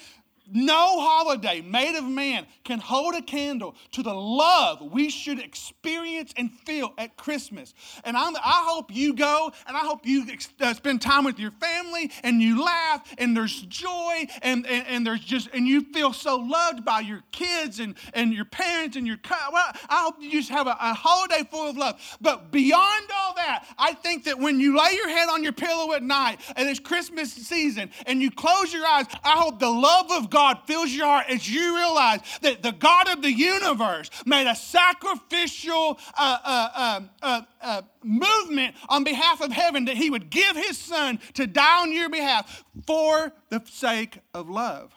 No 0.50 1.01
holiday 1.01 1.62
made 1.62 1.98
of 1.98 2.06
man 2.06 2.46
can 2.63 2.80
hold 2.80 3.16
a 3.16 3.22
candle 3.22 3.75
to 3.92 4.04
the 4.04 4.13
love 4.13 4.82
we 4.92 5.10
should 5.10 5.39
experience 5.39 6.34
and 6.38 6.51
feel 6.66 6.94
at 6.98 7.18
Christmas. 7.18 7.74
And 8.06 8.16
I'm, 8.16 8.36
i 8.38 8.63
hope 8.68 8.94
you 8.94 9.13
go 9.13 9.51
and 9.68 9.75
I 9.75 9.82
hope 9.82 10.06
you 10.06 10.25
uh, 10.62 10.74
spend 10.74 11.01
time 11.01 11.25
with 11.25 11.38
your 11.38 11.51
family 11.51 12.12
and 12.24 12.42
you 12.42 12.63
laugh 12.63 13.13
and 13.18 13.36
there's 13.36 13.62
joy 13.63 14.25
and, 14.42 14.66
and, 14.66 14.88
and, 14.88 15.08
there's 15.08 15.20
just, 15.20 15.50
and 15.54 15.68
you 15.68 15.82
feel 15.94 16.13
so 16.13 16.38
loved 16.38 16.86
by 16.86 17.01
your 17.01 17.24
kids 17.32 17.80
and, 17.80 17.96
and 18.13 18.34
your 18.34 18.46
parents 18.46 18.96
and 18.96 19.06
your, 19.06 19.18
well, 19.30 19.72
I 19.89 20.04
hope 20.04 20.16
you 20.22 20.32
just 20.32 20.50
have 20.50 20.68
a, 20.68 20.77
a 20.80 20.94
holiday 20.94 21.48
full 21.50 21.70
of 21.70 21.77
love. 21.77 22.00
But 22.22 22.51
beyond 22.51 23.10
all 23.16 23.36
that, 23.36 23.66
I 23.77 23.94
think 23.94 24.24
that 24.25 24.39
when 24.39 24.60
you 24.62 24.77
lay 24.77 24.94
your 24.94 25.10
head 25.10 25.27
on 25.30 25.44
your 25.44 25.54
pillow 25.54 25.94
at 25.94 26.04
night 26.04 26.39
and 26.56 26.70
it's 26.70 26.80
Christmas 26.80 27.34
season 27.34 27.89
and 28.06 28.22
you 28.22 28.32
close 28.32 28.74
your 28.74 28.86
eyes, 28.86 29.06
I 29.24 29.32
hope 29.32 29.60
the 29.60 29.70
love 29.70 30.12
of 30.12 30.30
God 30.30 30.37
God 30.38 30.60
fills 30.67 30.91
your 30.91 31.08
heart 31.08 31.25
as 31.29 31.50
you 31.50 31.75
realize 31.75 32.20
that 32.44 32.62
the 32.62 32.72
God 32.72 33.10
of 33.10 33.24
the 33.24 33.32
universe 33.32 34.12
made 34.24 34.46
a 34.46 34.56
sacrificial 34.56 36.00
uh, 36.15 36.38
uh, 36.44 36.98
um, 37.00 37.10
uh, 37.24 37.41
uh, 37.60 37.82
movement 38.03 38.75
on 38.88 39.03
behalf 39.03 39.41
of 39.41 39.51
heaven 39.51 39.86
that 39.86 39.98
he 39.98 40.12
would 40.12 40.29
give 40.29 40.56
his 40.56 40.77
son 40.77 41.17
to 41.34 41.48
die 41.48 41.82
on 41.82 41.91
your 41.91 42.08
behalf 42.08 42.63
for 42.86 43.34
the 43.50 43.63
sake 43.65 44.20
of 44.36 44.48
love. 44.48 44.94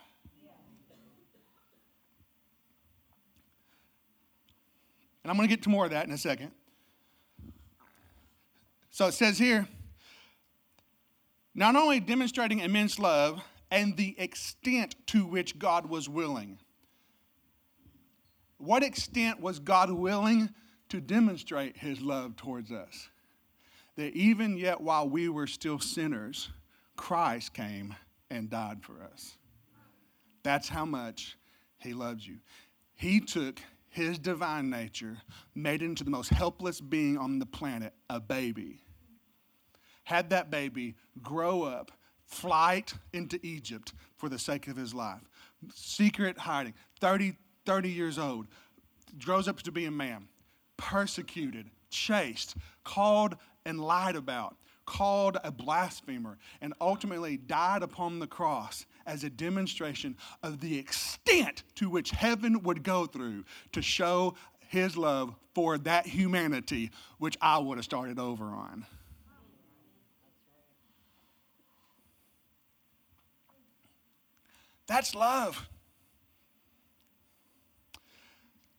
And 5.24 5.30
I'm 5.30 5.38
going 5.38 5.48
to 5.48 5.56
get 5.56 5.62
to 5.62 5.70
more 5.70 5.86
of 5.86 5.92
that 5.92 6.06
in 6.06 6.12
a 6.12 6.18
second. 6.18 6.50
So 8.90 9.06
it 9.06 9.14
says 9.14 9.38
here, 9.38 9.66
not 11.54 11.76
only 11.76 11.98
demonstrating 11.98 12.58
immense 12.58 12.98
love, 12.98 13.42
and 13.70 13.96
the 13.96 14.18
extent 14.18 14.96
to 15.08 15.24
which 15.24 15.58
God 15.58 15.86
was 15.86 16.08
willing. 16.08 16.58
What 18.58 18.82
extent 18.82 19.40
was 19.40 19.58
God 19.58 19.90
willing 19.90 20.50
to 20.88 21.00
demonstrate 21.00 21.76
his 21.76 22.00
love 22.00 22.36
towards 22.36 22.72
us? 22.72 23.08
That 23.96 24.14
even 24.14 24.56
yet 24.56 24.80
while 24.80 25.08
we 25.08 25.28
were 25.28 25.46
still 25.46 25.78
sinners, 25.78 26.50
Christ 26.96 27.54
came 27.54 27.94
and 28.30 28.50
died 28.50 28.82
for 28.82 29.02
us. 29.02 29.36
That's 30.42 30.68
how 30.68 30.84
much 30.84 31.36
he 31.78 31.92
loves 31.92 32.26
you. 32.26 32.38
He 32.94 33.20
took 33.20 33.60
his 33.88 34.18
divine 34.18 34.70
nature, 34.70 35.18
made 35.54 35.82
into 35.82 36.04
the 36.04 36.10
most 36.10 36.30
helpless 36.30 36.80
being 36.80 37.18
on 37.18 37.38
the 37.38 37.46
planet, 37.46 37.92
a 38.08 38.20
baby, 38.20 38.82
had 40.04 40.30
that 40.30 40.50
baby 40.50 40.94
grow 41.22 41.62
up, 41.62 41.90
flight 42.30 42.94
into 43.12 43.38
Egypt 43.42 43.92
for 44.16 44.28
the 44.28 44.38
sake 44.38 44.68
of 44.68 44.76
his 44.76 44.94
life, 44.94 45.20
secret 45.74 46.38
hiding, 46.38 46.74
30, 47.00 47.36
30 47.66 47.90
years 47.90 48.18
old, 48.18 48.46
grows 49.18 49.48
up 49.48 49.60
to 49.62 49.72
be 49.72 49.86
a 49.86 49.90
man, 49.90 50.28
persecuted, 50.76 51.66
chased, 51.90 52.56
called 52.84 53.36
and 53.66 53.80
lied 53.80 54.16
about, 54.16 54.56
called 54.86 55.36
a 55.44 55.50
blasphemer, 55.50 56.38
and 56.60 56.72
ultimately 56.80 57.36
died 57.36 57.82
upon 57.82 58.18
the 58.18 58.26
cross 58.26 58.86
as 59.06 59.24
a 59.24 59.30
demonstration 59.30 60.16
of 60.42 60.60
the 60.60 60.78
extent 60.78 61.64
to 61.74 61.90
which 61.90 62.10
heaven 62.10 62.62
would 62.62 62.82
go 62.82 63.06
through 63.06 63.44
to 63.72 63.82
show 63.82 64.34
his 64.68 64.96
love 64.96 65.34
for 65.54 65.78
that 65.78 66.06
humanity, 66.06 66.90
which 67.18 67.36
I 67.40 67.58
would 67.58 67.78
have 67.78 67.84
started 67.84 68.18
over 68.18 68.46
on. 68.46 68.86
That's 74.90 75.14
love. 75.14 75.68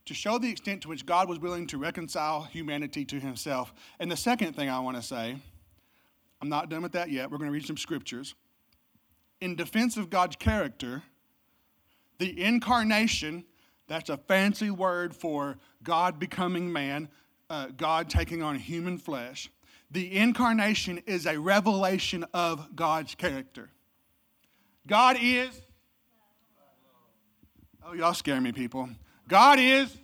To 0.04 0.14
show 0.14 0.38
the 0.38 0.52
extent 0.52 0.82
to 0.82 0.90
which 0.90 1.06
God 1.06 1.30
was 1.30 1.40
willing 1.40 1.68
to 1.68 1.78
reconcile 1.78 2.42
humanity 2.42 3.06
to 3.06 3.18
himself. 3.18 3.74
And 3.98 4.12
the 4.12 4.18
second 4.18 4.54
thing 4.54 4.70
I 4.70 4.82
want 4.82 4.98
to 4.98 5.04
say, 5.04 5.38
I'm 6.42 6.50
not 6.50 6.68
done 6.68 6.82
with 6.82 6.92
that 6.92 7.12
yet. 7.12 7.32
We're 7.32 7.38
going 7.38 7.48
to 7.48 7.54
read 7.54 7.66
some 7.66 7.78
scriptures. 7.78 8.36
In 9.40 9.56
defense 9.56 9.96
of 9.96 10.10
God's 10.10 10.36
character, 10.36 11.02
the 12.20 12.44
incarnation, 12.44 13.46
that's 13.88 14.10
a 14.10 14.18
fancy 14.18 14.70
word 14.70 15.16
for 15.16 15.60
God 15.82 16.20
becoming 16.20 16.74
man, 16.74 17.08
uh, 17.50 17.68
God 17.78 18.10
taking 18.10 18.44
on 18.44 18.60
human 18.60 18.98
flesh. 18.98 19.50
The 19.92 20.18
incarnation 20.18 20.98
is 21.06 21.26
a 21.26 21.40
revelation 21.40 22.26
of 22.34 22.76
God's 22.76 23.16
character. 23.16 23.70
God 24.86 25.16
is 25.18 25.62
Oh, 27.86 27.94
y'all 27.94 28.14
scare 28.14 28.40
me, 28.40 28.52
people. 28.52 28.90
God 29.28 29.60
is. 29.60 29.96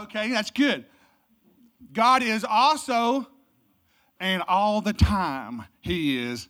Okay, 0.00 0.30
that's 0.30 0.50
good. 0.50 0.84
God 1.92 2.22
is 2.22 2.44
also, 2.44 3.26
and 4.20 4.42
all 4.46 4.80
the 4.80 4.92
time, 4.92 5.64
He 5.80 6.18
is 6.18 6.48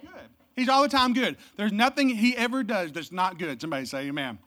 good. 0.00 0.10
He's 0.56 0.68
all 0.68 0.82
the 0.82 0.88
time 0.88 1.12
good. 1.12 1.36
There's 1.56 1.72
nothing 1.72 2.08
He 2.08 2.36
ever 2.36 2.62
does 2.62 2.92
that's 2.92 3.12
not 3.12 3.38
good. 3.38 3.60
Somebody 3.60 3.84
say 3.84 4.06
amen. 4.06 4.38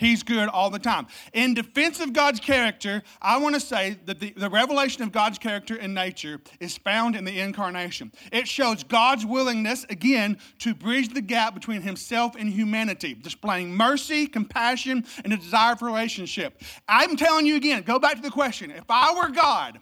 He's 0.00 0.22
good 0.22 0.48
all 0.48 0.70
the 0.70 0.78
time. 0.78 1.08
In 1.34 1.52
defense 1.52 2.00
of 2.00 2.14
God's 2.14 2.40
character, 2.40 3.02
I 3.20 3.36
want 3.36 3.54
to 3.54 3.60
say 3.60 3.98
that 4.06 4.18
the, 4.18 4.32
the 4.32 4.48
revelation 4.48 5.02
of 5.02 5.12
God's 5.12 5.38
character 5.38 5.76
and 5.76 5.92
nature 5.92 6.40
is 6.58 6.78
found 6.78 7.16
in 7.16 7.26
the 7.26 7.38
incarnation. 7.38 8.10
It 8.32 8.48
shows 8.48 8.82
God's 8.82 9.26
willingness, 9.26 9.84
again, 9.90 10.38
to 10.60 10.74
bridge 10.74 11.12
the 11.12 11.20
gap 11.20 11.52
between 11.52 11.82
himself 11.82 12.34
and 12.34 12.48
humanity, 12.48 13.12
displaying 13.12 13.74
mercy, 13.74 14.26
compassion, 14.26 15.04
and 15.22 15.34
a 15.34 15.36
desire 15.36 15.76
for 15.76 15.84
relationship. 15.84 16.62
I'm 16.88 17.14
telling 17.14 17.44
you 17.44 17.56
again, 17.56 17.82
go 17.82 17.98
back 17.98 18.16
to 18.16 18.22
the 18.22 18.30
question 18.30 18.70
if 18.70 18.84
I 18.88 19.14
were 19.14 19.28
God, 19.28 19.80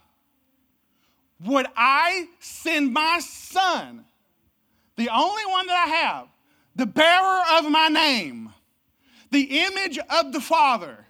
would 1.44 1.66
I 1.76 2.26
send 2.40 2.92
my 2.92 3.20
son, 3.20 4.04
the 4.96 5.10
only 5.10 5.46
one 5.46 5.68
that 5.68 5.86
I 5.86 5.90
have, 5.94 6.26
the 6.74 6.86
bearer 6.86 7.40
of 7.56 7.70
my 7.70 7.86
name? 7.86 8.47
The 9.30 9.60
image 9.60 9.98
of 9.98 10.32
the 10.32 10.40
Father. 10.40 11.04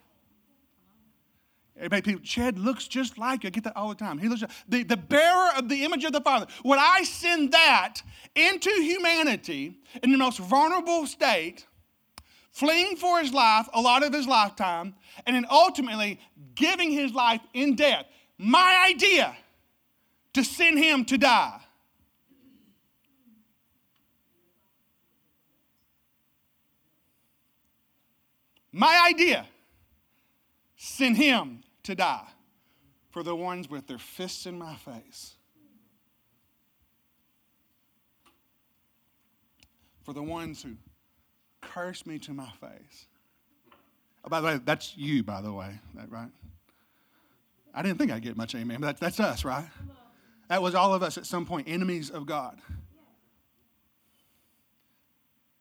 Everybody, 1.77 2.03
people, 2.03 2.21
Chad 2.25 2.59
looks 2.59 2.89
just 2.89 3.19
like 3.19 3.45
you. 3.45 3.49
I 3.49 3.51
get 3.51 3.65
that 3.65 3.77
all 3.77 3.89
the 3.89 3.95
time. 3.95 4.19
He 4.19 4.29
looks 4.29 4.43
the, 4.69 4.83
the 4.83 4.97
bearer 4.97 5.51
of 5.57 5.69
the 5.69 5.85
image 5.85 6.05
of 6.05 6.13
the 6.13 6.21
Father. 6.21 6.47
Would 6.65 6.79
I 6.79 7.05
send 7.05 7.53
that 7.53 8.03
into 8.35 8.71
humanity 8.71 9.79
in 10.03 10.11
the 10.11 10.19
most 10.19 10.39
vulnerable 10.39 11.07
state, 11.07 11.67
fleeing 12.51 12.97
for 12.97 13.21
his 13.21 13.33
life 13.33 13.69
a 13.73 13.81
lot 13.81 14.03
of 14.03 14.13
his 14.13 14.27
lifetime, 14.27 14.97
and 15.25 15.37
then 15.37 15.47
ultimately 15.49 16.19
giving 16.57 16.91
his 16.91 17.13
life 17.13 17.43
in 17.55 17.77
death? 17.77 18.07
My 18.39 18.87
idea 18.89 19.37
to 20.35 20.43
send 20.43 20.79
him 20.79 21.05
to 21.07 21.17
die. 21.17 21.61
My 28.79 29.09
idea 29.09 29.45
send 30.77 31.17
him 31.17 31.65
to 31.83 31.97
die 31.97 32.29
for 33.11 33.25
the 33.25 33.35
ones 33.35 33.69
with 33.69 33.89
their 33.89 33.99
fists 33.99 34.47
in 34.47 34.57
my 34.57 34.77
face. 34.77 35.35
For 40.05 40.13
the 40.13 40.23
ones 40.23 40.63
who 40.63 40.77
curse 41.61 42.07
me 42.07 42.21
to 42.21 42.33
my 42.33 42.51
face. 42.61 43.07
Oh, 44.25 44.29
by 44.29 44.41
the 44.41 44.47
way, 44.47 44.61
that's 44.65 44.97
you, 44.97 45.25
by 45.25 45.41
the 45.41 45.53
way, 45.53 45.81
that 45.95 46.09
right? 46.09 46.31
I 47.75 47.83
didn't 47.83 47.99
think 47.99 48.13
I'd 48.13 48.23
get 48.23 48.37
much 48.37 48.55
amen, 48.55 48.81
but 48.81 48.87
that's, 48.87 49.17
that's 49.17 49.19
us, 49.19 49.45
right? 49.45 49.67
That 50.49 50.63
was 50.63 50.77
all 50.77 50.95
of 50.95 51.03
us 51.03 51.19
at 51.19 51.27
some 51.27 51.47
point, 51.47 51.67
enemies 51.69 52.11
of 52.11 52.27
God. 52.27 52.61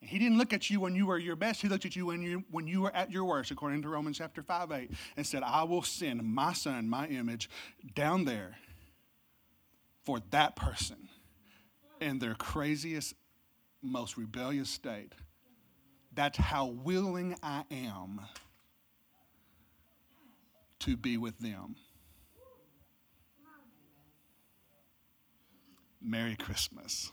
He 0.07 0.19
didn't 0.19 0.37
look 0.37 0.53
at 0.53 0.69
you 0.69 0.79
when 0.79 0.95
you 0.95 1.05
were 1.05 1.17
your 1.17 1.35
best. 1.35 1.61
He 1.61 1.67
looked 1.67 1.85
at 1.85 1.95
you 1.95 2.05
when 2.07 2.21
you, 2.21 2.43
when 2.49 2.65
you 2.65 2.81
were 2.81 2.95
at 2.95 3.11
your 3.11 3.25
worst, 3.25 3.51
according 3.51 3.81
to 3.81 3.89
Romans 3.89 4.17
chapter 4.17 4.41
5 4.41 4.71
8, 4.71 4.91
and 5.17 5.25
said, 5.25 5.43
I 5.43 5.63
will 5.63 5.81
send 5.81 6.23
my 6.23 6.53
son, 6.53 6.87
my 6.87 7.07
image, 7.07 7.49
down 7.93 8.25
there 8.25 8.57
for 10.05 10.19
that 10.31 10.55
person 10.55 11.09
in 11.99 12.19
their 12.19 12.35
craziest, 12.35 13.13
most 13.81 14.17
rebellious 14.17 14.69
state. 14.69 15.13
That's 16.13 16.37
how 16.37 16.67
willing 16.67 17.35
I 17.43 17.63
am 17.69 18.21
to 20.79 20.95
be 20.95 21.17
with 21.17 21.37
them. 21.39 21.75
Merry 26.01 26.35
Christmas. 26.35 27.11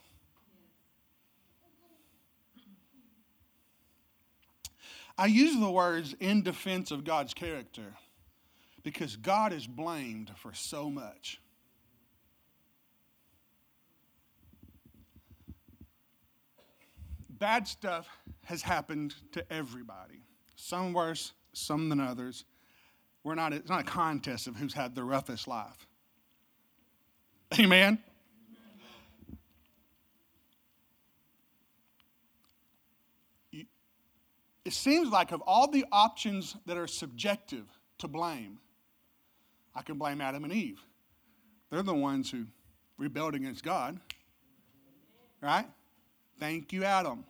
I 5.16 5.26
use 5.26 5.58
the 5.58 5.70
words 5.70 6.14
in 6.18 6.42
defense 6.42 6.90
of 6.90 7.04
God's 7.04 7.34
character 7.34 7.94
because 8.82 9.16
God 9.16 9.52
is 9.52 9.66
blamed 9.66 10.30
for 10.36 10.52
so 10.52 10.90
much. 10.90 11.40
Bad 17.28 17.68
stuff 17.68 18.08
has 18.44 18.62
happened 18.62 19.14
to 19.32 19.52
everybody, 19.52 20.22
some 20.56 20.92
worse, 20.92 21.32
some 21.52 21.88
than 21.88 22.00
others. 22.00 22.44
We're 23.22 23.34
not, 23.34 23.52
it's 23.52 23.68
not 23.68 23.80
a 23.80 23.84
contest 23.84 24.46
of 24.46 24.56
who's 24.56 24.74
had 24.74 24.94
the 24.94 25.04
roughest 25.04 25.48
life. 25.48 25.86
Amen? 27.58 27.98
It 34.64 34.72
seems 34.72 35.10
like 35.10 35.32
of 35.32 35.42
all 35.42 35.70
the 35.70 35.84
options 35.92 36.56
that 36.66 36.76
are 36.76 36.86
subjective 36.86 37.66
to 37.98 38.08
blame, 38.08 38.58
I 39.74 39.82
can 39.82 39.98
blame 39.98 40.20
Adam 40.20 40.44
and 40.44 40.52
Eve. 40.52 40.80
They're 41.70 41.82
the 41.82 41.94
ones 41.94 42.30
who 42.30 42.44
rebelled 42.96 43.34
against 43.34 43.62
God. 43.62 43.98
Right? 45.40 45.66
Thank 46.38 46.72
you, 46.72 46.84
Adam. 46.84 47.24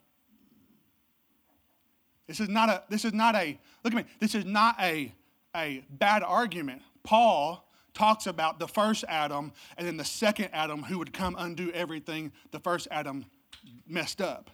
This 2.27 2.41
is 2.41 2.49
not 2.49 2.69
a, 2.69 2.83
this 2.89 3.05
is 3.05 3.13
not 3.13 3.35
a, 3.35 3.59
look 3.83 3.93
at 3.93 3.97
me, 3.97 4.05
this 4.19 4.35
is 4.35 4.45
not 4.45 4.77
a, 4.81 5.13
a 5.55 5.85
bad 5.91 6.23
argument. 6.23 6.83
Paul 7.03 7.69
talks 7.93 8.27
about 8.27 8.59
the 8.59 8.69
first 8.69 9.05
Adam 9.09 9.53
and 9.77 9.87
then 9.87 9.97
the 9.97 10.05
second 10.05 10.49
Adam 10.53 10.83
who 10.83 10.99
would 10.99 11.13
come 11.13 11.37
undo 11.39 11.71
everything 11.73 12.33
the 12.51 12.61
first 12.61 12.89
Adam 12.91 13.27
messed 13.87 14.21
up. 14.21 14.51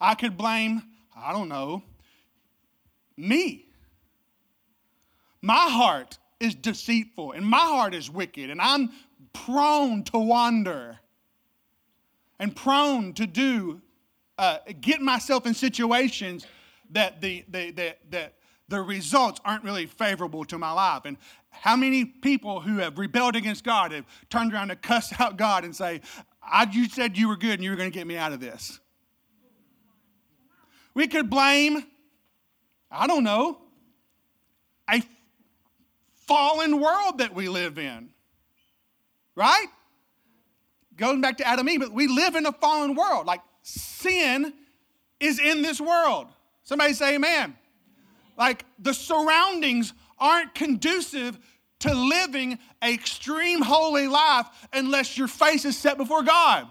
I 0.00 0.14
could 0.14 0.36
blame 0.36 0.82
I 1.16 1.32
don't 1.32 1.48
know, 1.48 1.82
me. 3.16 3.66
My 5.40 5.68
heart 5.68 6.18
is 6.40 6.54
deceitful 6.54 7.32
and 7.32 7.44
my 7.44 7.58
heart 7.58 7.94
is 7.94 8.10
wicked, 8.10 8.50
and 8.50 8.60
I'm 8.60 8.90
prone 9.32 10.04
to 10.04 10.18
wander 10.18 10.98
and 12.38 12.54
prone 12.54 13.12
to 13.14 13.26
do, 13.26 13.80
uh, 14.38 14.58
get 14.80 15.00
myself 15.00 15.46
in 15.46 15.54
situations 15.54 16.46
that 16.90 17.20
the, 17.20 17.44
the, 17.48 17.94
the, 18.10 18.30
the 18.68 18.82
results 18.82 19.40
aren't 19.44 19.64
really 19.64 19.86
favorable 19.86 20.44
to 20.46 20.58
my 20.58 20.72
life. 20.72 21.02
And 21.04 21.16
how 21.50 21.76
many 21.76 22.04
people 22.04 22.60
who 22.60 22.78
have 22.78 22.98
rebelled 22.98 23.36
against 23.36 23.64
God 23.64 23.92
have 23.92 24.06
turned 24.30 24.52
around 24.52 24.68
to 24.68 24.76
cuss 24.76 25.12
out 25.20 25.36
God 25.36 25.64
and 25.64 25.74
say, 25.74 26.00
I, 26.42 26.68
You 26.72 26.88
said 26.88 27.16
you 27.16 27.28
were 27.28 27.36
good 27.36 27.54
and 27.54 27.62
you 27.62 27.70
were 27.70 27.76
going 27.76 27.90
to 27.90 27.96
get 27.96 28.06
me 28.06 28.16
out 28.16 28.32
of 28.32 28.40
this? 28.40 28.80
We 30.94 31.08
could 31.08 31.30
blame, 31.30 31.84
I 32.90 33.06
don't 33.06 33.24
know, 33.24 33.58
a 34.90 35.02
fallen 36.26 36.80
world 36.80 37.18
that 37.18 37.34
we 37.34 37.48
live 37.48 37.78
in. 37.78 38.10
Right? 39.34 39.66
going 40.96 41.20
back 41.20 41.38
to 41.38 41.46
Adam 41.46 41.66
and 41.66 41.74
Eve, 41.74 41.80
but 41.80 41.92
we 41.92 42.06
live 42.06 42.34
in 42.34 42.46
a 42.46 42.52
fallen 42.52 42.94
world. 42.94 43.26
Like 43.26 43.40
sin 43.62 44.52
is 45.20 45.38
in 45.38 45.62
this 45.62 45.80
world. 45.80 46.28
Somebody 46.64 46.92
say 46.94 47.16
amen. 47.16 47.56
Like 48.36 48.64
the 48.78 48.94
surroundings 48.94 49.92
aren't 50.18 50.54
conducive 50.54 51.38
to 51.80 51.92
living 51.92 52.58
an 52.80 52.94
extreme 52.94 53.62
holy 53.62 54.06
life 54.06 54.46
unless 54.72 55.18
your 55.18 55.28
face 55.28 55.64
is 55.64 55.76
set 55.76 55.98
before 55.98 56.22
God. 56.22 56.68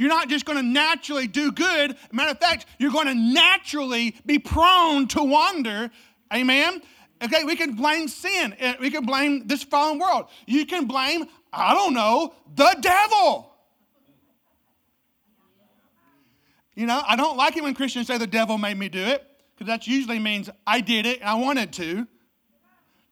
You're 0.00 0.08
not 0.08 0.30
just 0.30 0.46
going 0.46 0.56
to 0.56 0.62
naturally 0.62 1.26
do 1.26 1.52
good. 1.52 1.94
Matter 2.10 2.30
of 2.30 2.38
fact, 2.38 2.64
you're 2.78 2.90
going 2.90 3.06
to 3.08 3.14
naturally 3.14 4.16
be 4.24 4.38
prone 4.38 5.06
to 5.08 5.22
wander. 5.22 5.90
Amen. 6.32 6.80
Okay, 7.22 7.44
we 7.44 7.54
can 7.54 7.74
blame 7.74 8.08
sin. 8.08 8.56
Uh, 8.58 8.72
we 8.80 8.90
can 8.90 9.04
blame 9.04 9.46
this 9.46 9.62
fallen 9.62 9.98
world. 9.98 10.28
You 10.46 10.64
can 10.64 10.86
blame, 10.86 11.26
I 11.52 11.74
don't 11.74 11.92
know, 11.92 12.32
the 12.54 12.78
devil. 12.80 13.52
You 16.74 16.86
know, 16.86 17.02
I 17.06 17.14
don't 17.14 17.36
like 17.36 17.58
it 17.58 17.62
when 17.62 17.74
Christians 17.74 18.06
say 18.06 18.16
the 18.16 18.26
devil 18.26 18.56
made 18.56 18.78
me 18.78 18.88
do 18.88 19.04
it, 19.04 19.22
because 19.54 19.66
that 19.66 19.86
usually 19.86 20.18
means 20.18 20.48
I 20.66 20.80
did 20.80 21.04
it 21.04 21.20
and 21.20 21.28
I 21.28 21.34
wanted 21.34 21.74
to. 21.74 22.06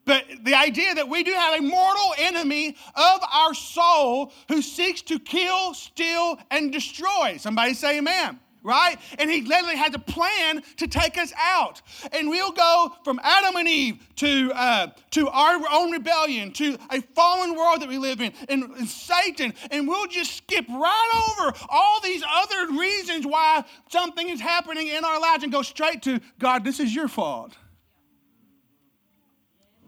But 0.09 0.25
the 0.43 0.55
idea 0.55 0.95
that 0.95 1.07
we 1.07 1.23
do 1.23 1.33
have 1.33 1.61
a 1.61 1.63
mortal 1.63 2.15
enemy 2.17 2.69
of 2.95 3.21
our 3.31 3.53
soul 3.53 4.33
who 4.49 4.63
seeks 4.63 5.03
to 5.03 5.19
kill, 5.19 5.75
steal, 5.75 6.39
and 6.51 6.73
destroy. 6.73 7.37
Somebody 7.37 7.75
say 7.75 7.99
amen 7.99 8.41
right? 8.65 8.99
And 9.19 9.31
he 9.31 9.43
literally 9.43 9.77
had 9.77 9.95
a 9.95 10.01
plan 10.01 10.63
to 10.79 10.89
take 10.89 11.17
us 11.17 11.33
out. 11.39 11.81
And 12.13 12.29
we'll 12.29 12.51
go 12.51 12.93
from 13.05 13.19
Adam 13.23 13.57
and 13.57 13.69
Eve 13.69 14.07
to, 14.17 14.51
uh, 14.53 14.89
to 15.13 15.29
our 15.29 15.61
own 15.73 15.93
rebellion, 15.93 16.53
to 16.55 16.77
a 16.91 17.01
fallen 17.01 17.55
world 17.55 17.81
that 17.81 17.89
we 17.89 17.99
live 17.99 18.21
in, 18.21 18.33
and, 18.49 18.65
and 18.65 18.89
Satan. 18.89 19.55
And 19.71 19.87
we'll 19.89 20.09
just 20.09 20.37
skip 20.37 20.69
right 20.69 21.37
over 21.39 21.57
all 21.71 22.01
these 22.03 22.23
other 22.29 22.73
reasons 22.77 23.25
why 23.25 23.65
something 23.91 24.29
is 24.29 24.41
happening 24.41 24.89
in 24.89 25.05
our 25.05 25.21
lives 25.21 25.45
and 25.45 25.53
go 25.53 25.63
straight 25.63 26.03
to 26.03 26.21
God, 26.39 26.65
this 26.65 26.81
is 26.81 26.93
your 26.93 27.09
fault. 27.09 27.57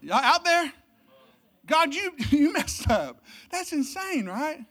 Y'all 0.01 0.15
out 0.15 0.43
there? 0.43 0.71
God, 1.65 1.93
you, 1.93 2.11
you 2.29 2.53
messed 2.53 2.89
up. 2.89 3.23
That's 3.51 3.71
insane, 3.71 4.25
right? 4.25 4.65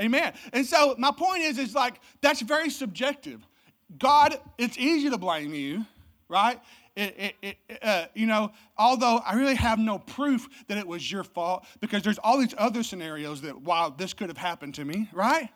Amen. 0.00 0.32
And 0.52 0.66
so 0.66 0.94
my 0.98 1.10
point 1.10 1.42
is, 1.42 1.58
is 1.58 1.74
like 1.74 2.00
that's 2.20 2.40
very 2.40 2.70
subjective. 2.70 3.46
God, 3.98 4.38
it's 4.56 4.78
easy 4.78 5.10
to 5.10 5.18
blame 5.18 5.52
you, 5.52 5.84
right? 6.28 6.58
It, 6.96 7.34
it, 7.42 7.56
it, 7.68 7.78
uh, 7.82 8.06
you 8.14 8.26
know, 8.26 8.52
although 8.76 9.18
I 9.24 9.34
really 9.34 9.54
have 9.54 9.78
no 9.78 9.98
proof 9.98 10.46
that 10.68 10.76
it 10.76 10.86
was 10.86 11.10
your 11.10 11.24
fault 11.24 11.64
because 11.80 12.02
there's 12.02 12.18
all 12.18 12.38
these 12.38 12.54
other 12.58 12.82
scenarios 12.82 13.40
that, 13.42 13.60
wow, 13.62 13.94
this 13.96 14.12
could 14.12 14.28
have 14.28 14.36
happened 14.36 14.74
to 14.74 14.84
me, 14.84 15.08
right? 15.12 15.48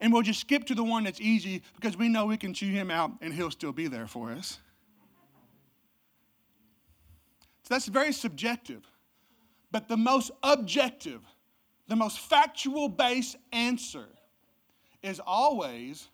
And 0.00 0.12
we'll 0.12 0.22
just 0.22 0.40
skip 0.40 0.64
to 0.66 0.74
the 0.74 0.84
one 0.84 1.04
that's 1.04 1.20
easy 1.20 1.62
because 1.76 1.96
we 1.96 2.08
know 2.08 2.26
we 2.26 2.36
can 2.36 2.52
chew 2.52 2.70
him 2.70 2.90
out 2.90 3.12
and 3.22 3.32
he'll 3.32 3.50
still 3.50 3.72
be 3.72 3.86
there 3.86 4.06
for 4.06 4.32
us. 4.32 4.58
So 7.61 7.61
that's 7.72 7.86
very 7.86 8.12
subjective. 8.12 8.82
But 9.70 9.88
the 9.88 9.96
most 9.96 10.30
objective, 10.42 11.22
the 11.88 11.96
most 11.96 12.18
factual 12.20 12.88
based 12.88 13.36
answer 13.52 14.06
is 15.02 15.20
always 15.26 16.08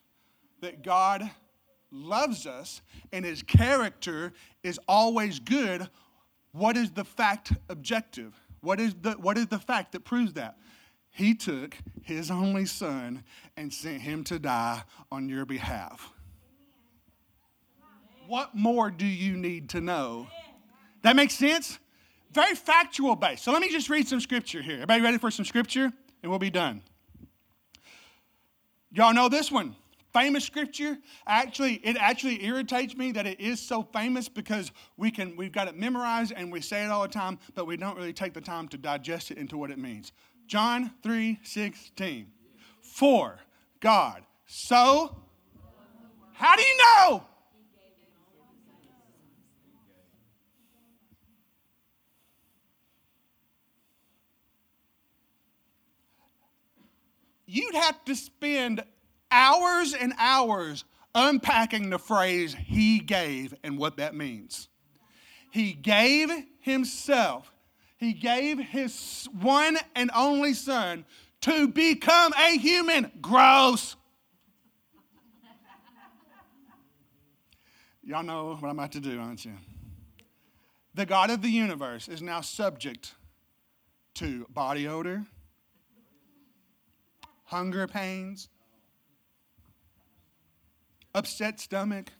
that 0.61 0.83
God 0.83 1.29
loves 1.90 2.47
us 2.47 2.81
and 3.12 3.25
his 3.25 3.42
character 3.42 4.33
is 4.62 4.79
always 4.88 5.38
good. 5.40 5.88
What 6.53 6.77
is 6.77 6.90
the 6.92 7.05
fact 7.05 7.53
objective? 7.68 8.35
What 8.61 8.81
is 8.81 8.94
the, 9.01 9.12
what 9.12 9.37
is 9.37 9.47
the 9.47 9.59
fact 9.59 9.92
that 9.92 10.05
proves 10.05 10.35
that? 10.35 10.59
He 11.11 11.35
took 11.35 11.77
his 12.03 12.31
only 12.31 12.66
son 12.66 13.25
and 13.57 13.73
sent 13.73 14.03
him 14.03 14.23
to 14.25 14.38
die 14.38 14.83
on 15.11 15.29
your 15.29 15.44
behalf. 15.44 16.12
What 18.29 18.55
more 18.55 18.90
do 18.90 19.07
you 19.07 19.37
need 19.37 19.71
to 19.71 19.81
know? 19.81 20.29
That 21.02 21.16
makes 21.16 21.34
sense? 21.34 21.78
very 22.32 22.54
factual 22.54 23.16
based. 23.16 23.44
So 23.44 23.52
let 23.52 23.61
me 23.61 23.70
just 23.70 23.88
read 23.88 24.06
some 24.06 24.20
scripture 24.20 24.62
here. 24.62 24.74
Everybody 24.74 25.02
ready 25.02 25.18
for 25.18 25.30
some 25.30 25.44
scripture? 25.44 25.92
And 26.22 26.30
we'll 26.30 26.38
be 26.38 26.50
done. 26.50 26.82
Y'all 28.90 29.14
know 29.14 29.28
this 29.28 29.50
one. 29.50 29.76
Famous 30.12 30.44
scripture. 30.44 30.98
Actually, 31.26 31.74
it 31.84 31.96
actually 31.98 32.44
irritates 32.44 32.96
me 32.96 33.12
that 33.12 33.26
it 33.26 33.40
is 33.40 33.61
so 33.61 33.82
famous 33.82 34.28
because 34.28 34.72
we 34.96 35.11
can 35.11 35.37
we've 35.37 35.52
got 35.52 35.68
it 35.68 35.76
memorized 35.76 36.32
and 36.34 36.50
we 36.50 36.61
say 36.61 36.84
it 36.84 36.90
all 36.90 37.02
the 37.02 37.08
time, 37.08 37.38
but 37.54 37.66
we 37.66 37.76
don't 37.76 37.96
really 37.96 38.12
take 38.12 38.32
the 38.32 38.40
time 38.40 38.68
to 38.68 38.78
digest 38.78 39.30
it 39.30 39.38
into 39.38 39.58
what 39.58 39.70
it 39.70 39.78
means. 39.78 40.12
John 40.46 40.92
3 41.02 41.38
16. 41.42 42.26
For 42.80 43.38
God 43.80 44.22
so 44.46 45.14
how 46.32 46.56
do 46.56 46.62
you 46.62 46.78
know? 46.78 47.24
You'd 57.48 57.74
have 57.74 58.04
to 58.04 58.14
spend 58.14 58.84
hours 59.30 59.94
and 59.94 60.12
hours 60.18 60.84
unpacking 61.14 61.90
the 61.90 61.98
phrase 61.98 62.54
he 62.54 63.00
gave 63.00 63.54
and 63.64 63.78
what 63.78 63.96
that 63.96 64.14
means. 64.14 64.68
He 65.50 65.72
gave 65.72 66.30
himself, 66.61 67.50
he 67.96 68.12
gave 68.12 68.58
his 68.58 69.26
one 69.40 69.78
and 69.96 70.11
only 70.14 70.52
son 70.52 71.06
to 71.40 71.68
become 71.68 72.32
a 72.34 72.58
human. 72.58 73.11
Gross. 73.20 73.96
Y'all 78.02 78.22
know 78.22 78.56
what 78.58 78.64
I'm 78.64 78.78
about 78.78 78.92
to 78.92 79.00
do, 79.00 79.18
aren't 79.20 79.44
you? 79.44 79.54
The 80.94 81.06
God 81.06 81.30
of 81.30 81.42
the 81.42 81.50
universe 81.50 82.08
is 82.08 82.22
now 82.22 82.40
subject 82.40 83.14
to 84.14 84.46
body 84.50 84.88
odor 84.88 85.26
hunger 87.48 87.87
pains, 87.87 88.50
upset 91.14 91.58
stomach. 91.58 92.12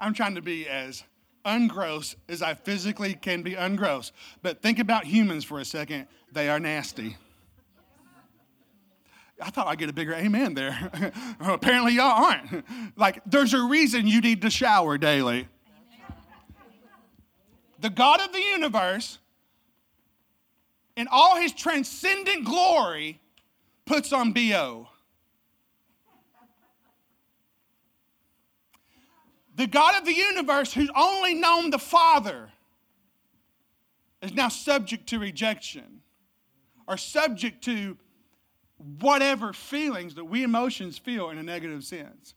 I'm 0.00 0.12
trying 0.12 0.34
to 0.34 0.42
be 0.42 0.66
as 0.68 1.04
ungross 1.46 2.16
as 2.28 2.42
I 2.42 2.54
physically 2.54 3.14
can 3.14 3.42
be 3.42 3.52
ungross. 3.52 4.10
But 4.42 4.62
think 4.62 4.80
about 4.80 5.04
humans 5.04 5.44
for 5.44 5.60
a 5.60 5.64
second. 5.64 6.08
They 6.32 6.48
are 6.48 6.58
nasty. 6.58 7.16
I 9.40 9.50
thought 9.50 9.68
I'd 9.68 9.78
get 9.78 9.88
a 9.88 9.92
bigger 9.92 10.14
amen 10.14 10.54
there. 10.54 10.90
Apparently, 11.40 11.94
y'all 11.94 12.24
aren't. 12.24 12.64
Like, 12.96 13.22
there's 13.26 13.54
a 13.54 13.62
reason 13.62 14.08
you 14.08 14.20
need 14.20 14.42
to 14.42 14.50
shower 14.50 14.98
daily. 14.98 15.46
The 17.78 17.90
God 17.90 18.20
of 18.20 18.32
the 18.32 18.40
universe 18.40 19.19
in 21.00 21.08
all 21.10 21.36
his 21.36 21.52
transcendent 21.52 22.44
glory, 22.44 23.18
puts 23.86 24.12
on 24.12 24.32
BO. 24.32 24.86
The 29.56 29.66
God 29.66 29.96
of 29.96 30.04
the 30.04 30.12
universe, 30.12 30.74
who's 30.74 30.90
only 30.94 31.32
known 31.32 31.70
the 31.70 31.78
Father, 31.78 32.50
is 34.20 34.34
now 34.34 34.48
subject 34.48 35.08
to 35.08 35.18
rejection 35.18 36.02
or 36.86 36.98
subject 36.98 37.64
to 37.64 37.96
whatever 39.00 39.54
feelings 39.54 40.16
that 40.16 40.26
we 40.26 40.42
emotions 40.42 40.98
feel 40.98 41.30
in 41.30 41.38
a 41.38 41.42
negative 41.42 41.82
sense. 41.82 42.34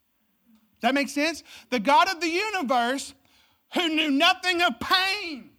Does 0.80 0.84
that 0.84 0.94
make 0.94 1.10
sense? 1.10 1.44
The 1.70 1.82
God 1.82 2.10
of 2.10 2.22
the 2.22 2.30
universe, 2.30 3.14
who 3.74 3.90
knew 3.90 4.10
nothing 4.10 4.62
of 4.62 4.80
pain, 4.80 5.50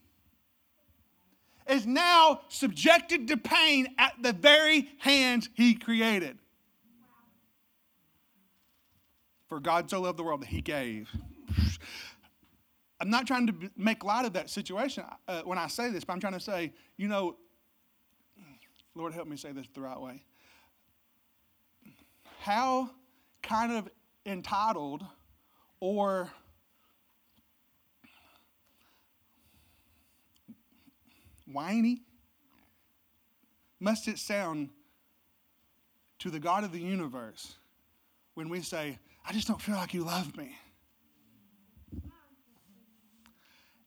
is 1.68 1.86
now 1.86 2.42
subjected 2.48 3.28
to 3.28 3.36
pain 3.36 3.94
at 3.98 4.14
the 4.20 4.32
very 4.32 4.90
hands 4.98 5.48
he 5.54 5.74
created. 5.74 6.38
For 9.48 9.60
God 9.60 9.88
so 9.88 10.00
loved 10.02 10.18
the 10.18 10.24
world 10.24 10.42
that 10.42 10.48
he 10.48 10.60
gave. 10.60 11.08
I'm 13.00 13.10
not 13.10 13.26
trying 13.26 13.46
to 13.48 13.54
make 13.76 14.04
light 14.04 14.24
of 14.24 14.32
that 14.34 14.48
situation 14.48 15.04
uh, 15.28 15.42
when 15.42 15.58
I 15.58 15.66
say 15.66 15.90
this, 15.90 16.04
but 16.04 16.12
I'm 16.12 16.20
trying 16.20 16.32
to 16.34 16.40
say, 16.40 16.72
you 16.96 17.08
know, 17.08 17.36
Lord, 18.94 19.12
help 19.12 19.28
me 19.28 19.36
say 19.36 19.52
this 19.52 19.66
the 19.74 19.80
right 19.80 20.00
way. 20.00 20.22
How 22.40 22.90
kind 23.42 23.72
of 23.72 23.88
entitled 24.24 25.04
or 25.80 26.30
whiny? 31.46 32.02
Must 33.80 34.08
it 34.08 34.18
sound 34.18 34.70
to 36.20 36.30
the 36.30 36.40
God 36.40 36.64
of 36.64 36.72
the 36.72 36.80
universe 36.80 37.54
when 38.34 38.48
we 38.48 38.62
say, 38.62 38.98
I 39.26 39.32
just 39.32 39.48
don't 39.48 39.60
feel 39.60 39.76
like 39.76 39.94
you 39.94 40.04
love 40.04 40.36
me? 40.36 40.56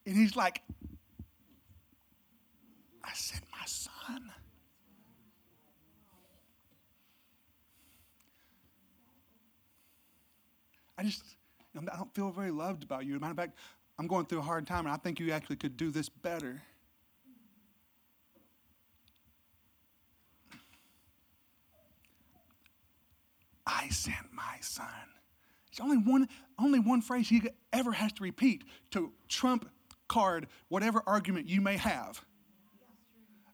And 0.05 0.15
he's 0.15 0.35
like, 0.35 0.61
I 3.03 3.11
sent 3.13 3.43
my 3.51 3.65
son. 3.65 4.31
I 10.97 11.03
just, 11.03 11.23
I 11.75 11.95
don't 11.95 12.13
feel 12.15 12.31
very 12.31 12.51
loved 12.51 12.83
about 12.83 13.05
you. 13.05 13.17
a 13.17 13.19
matter 13.19 13.31
of 13.31 13.37
fact, 13.37 13.57
I'm 13.99 14.07
going 14.07 14.25
through 14.25 14.39
a 14.39 14.43
hard 14.43 14.65
time, 14.65 14.85
and 14.85 14.93
I 14.93 14.97
think 14.97 15.19
you 15.19 15.31
actually 15.31 15.57
could 15.57 15.75
do 15.75 15.91
this 15.91 16.09
better. 16.09 16.61
I 23.87 23.89
sent 23.89 24.33
my 24.33 24.57
son. 24.59 24.85
It's 25.71 25.79
only 25.79 25.97
one, 25.97 26.27
only 26.59 26.79
one 26.79 27.01
phrase 27.01 27.29
he 27.29 27.41
ever 27.71 27.93
has 27.93 28.11
to 28.13 28.23
repeat 28.23 28.63
to 28.91 29.13
trump 29.29 29.69
card 30.09 30.47
whatever 30.67 31.01
argument 31.05 31.47
you 31.47 31.61
may 31.61 31.77
have 31.77 32.21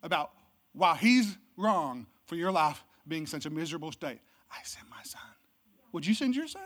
about 0.02 0.32
why 0.74 0.96
he's 0.96 1.38
wrong 1.56 2.08
for 2.26 2.36
your 2.36 2.52
life 2.52 2.84
being 3.08 3.28
such 3.28 3.46
a 3.46 3.50
miserable 3.50 3.92
state. 3.92 4.22
I 4.52 4.58
sent 4.64 4.90
my 4.90 5.04
son. 5.04 5.22
Would 5.92 6.06
you 6.06 6.16
send 6.16 6.36
your 6.36 6.48
son? 6.48 6.62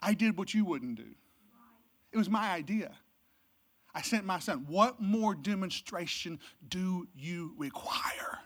I 0.00 0.14
did 0.14 0.36
what 0.36 0.54
you 0.54 0.64
wouldn't 0.64 0.96
do. 0.96 1.14
It 2.12 2.18
was 2.18 2.30
my 2.30 2.52
idea. 2.52 2.92
I 3.92 4.02
sent 4.02 4.24
my 4.24 4.38
son. 4.38 4.66
What 4.68 5.00
more 5.00 5.34
demonstration 5.34 6.38
do 6.68 7.08
you 7.16 7.54
require? 7.58 8.38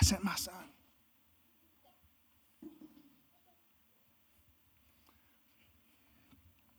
I 0.00 0.04
sent 0.04 0.22
my 0.22 0.34
son. 0.36 0.54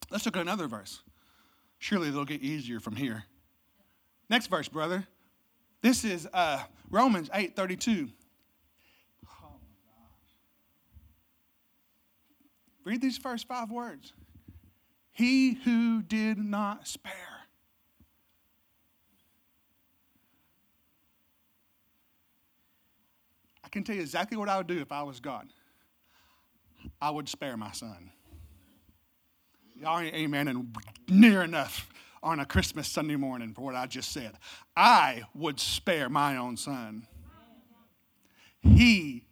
Let's 0.09 0.25
look 0.25 0.37
at 0.37 0.41
another 0.41 0.67
verse. 0.67 1.01
Surely 1.77 2.07
it'll 2.07 2.25
get 2.25 2.41
easier 2.41 2.79
from 2.79 2.95
here. 2.95 3.25
Next 4.29 4.47
verse, 4.47 4.67
brother. 4.67 5.05
This 5.81 6.03
is 6.03 6.27
uh, 6.33 6.63
Romans 6.89 7.29
8 7.33 7.55
32. 7.55 8.09
Read 12.85 13.01
these 13.01 13.17
first 13.17 13.47
five 13.47 13.69
words. 13.69 14.13
He 15.11 15.53
who 15.63 16.01
did 16.01 16.37
not 16.37 16.87
spare. 16.87 17.28
I 23.69 23.71
can 23.71 23.83
tell 23.83 23.95
you 23.95 24.01
exactly 24.01 24.35
what 24.35 24.49
I 24.49 24.57
would 24.57 24.65
do 24.65 24.79
if 24.79 24.91
I 24.91 25.03
was 25.03 25.19
God. 25.19 25.47
I 26.99 27.11
would 27.11 27.29
spare 27.29 27.55
my 27.55 27.71
son. 27.71 28.09
Y'all 29.79 29.99
ain't 29.99 30.15
amen 30.15 30.47
and 30.47 30.75
near 31.07 31.43
enough 31.43 31.87
on 32.23 32.39
a 32.39 32.47
Christmas 32.47 32.87
Sunday 32.87 33.15
morning 33.15 33.53
for 33.53 33.61
what 33.61 33.75
I 33.75 33.85
just 33.85 34.11
said. 34.11 34.31
I 34.75 35.21
would 35.35 35.59
spare 35.59 36.09
my 36.09 36.37
own 36.37 36.57
son. 36.57 37.05
He 38.59 39.25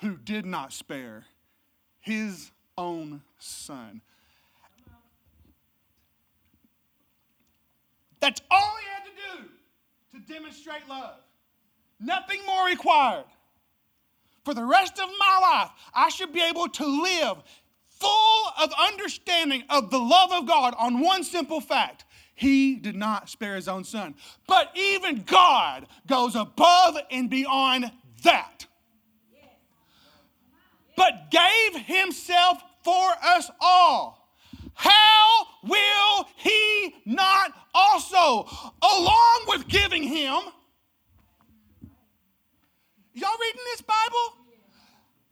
who 0.00 0.16
did 0.16 0.44
not 0.44 0.72
spare 0.72 1.26
his 2.00 2.50
own 2.76 3.22
son. 3.38 4.00
That's 8.18 8.40
all 8.50 8.76
he 8.80 8.86
had 8.88 9.04
to 9.04 9.44
do 9.44 10.18
to 10.18 10.32
demonstrate 10.32 10.88
love. 10.88 11.20
Nothing 12.00 12.40
more 12.46 12.66
required. 12.66 13.24
For 14.44 14.54
the 14.54 14.64
rest 14.64 15.00
of 15.00 15.08
my 15.18 15.38
life, 15.42 15.70
I 15.94 16.08
should 16.08 16.32
be 16.32 16.40
able 16.40 16.68
to 16.68 17.02
live 17.02 17.38
full 17.88 18.44
of 18.62 18.72
understanding 18.78 19.64
of 19.70 19.90
the 19.90 19.98
love 19.98 20.30
of 20.32 20.46
God 20.46 20.74
on 20.78 21.00
one 21.00 21.24
simple 21.24 21.60
fact. 21.60 22.04
He 22.34 22.76
did 22.76 22.94
not 22.94 23.30
spare 23.30 23.56
his 23.56 23.66
own 23.66 23.84
son. 23.84 24.14
But 24.46 24.70
even 24.76 25.22
God 25.22 25.86
goes 26.06 26.36
above 26.36 26.98
and 27.10 27.30
beyond 27.30 27.90
that. 28.22 28.66
But 30.96 31.30
gave 31.30 31.82
himself 31.82 32.62
for 32.84 33.10
us 33.24 33.50
all. 33.60 34.30
How 34.74 35.46
will 35.64 36.28
he 36.36 36.94
not 37.06 37.52
also, 37.74 38.46
along 38.82 39.44
with 39.48 39.66
giving 39.66 40.02
him, 40.02 40.40
y'all 43.16 43.38
reading 43.40 43.64
this 43.72 43.82
Bible? 43.82 44.26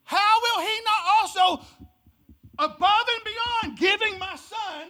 How 0.05 0.41
will 0.43 0.61
he 0.67 0.75
not 0.85 1.03
also 1.21 1.65
above 2.59 3.07
and 3.15 3.25
beyond 3.25 3.79
giving 3.79 4.19
my 4.19 4.37
son. 4.37 4.89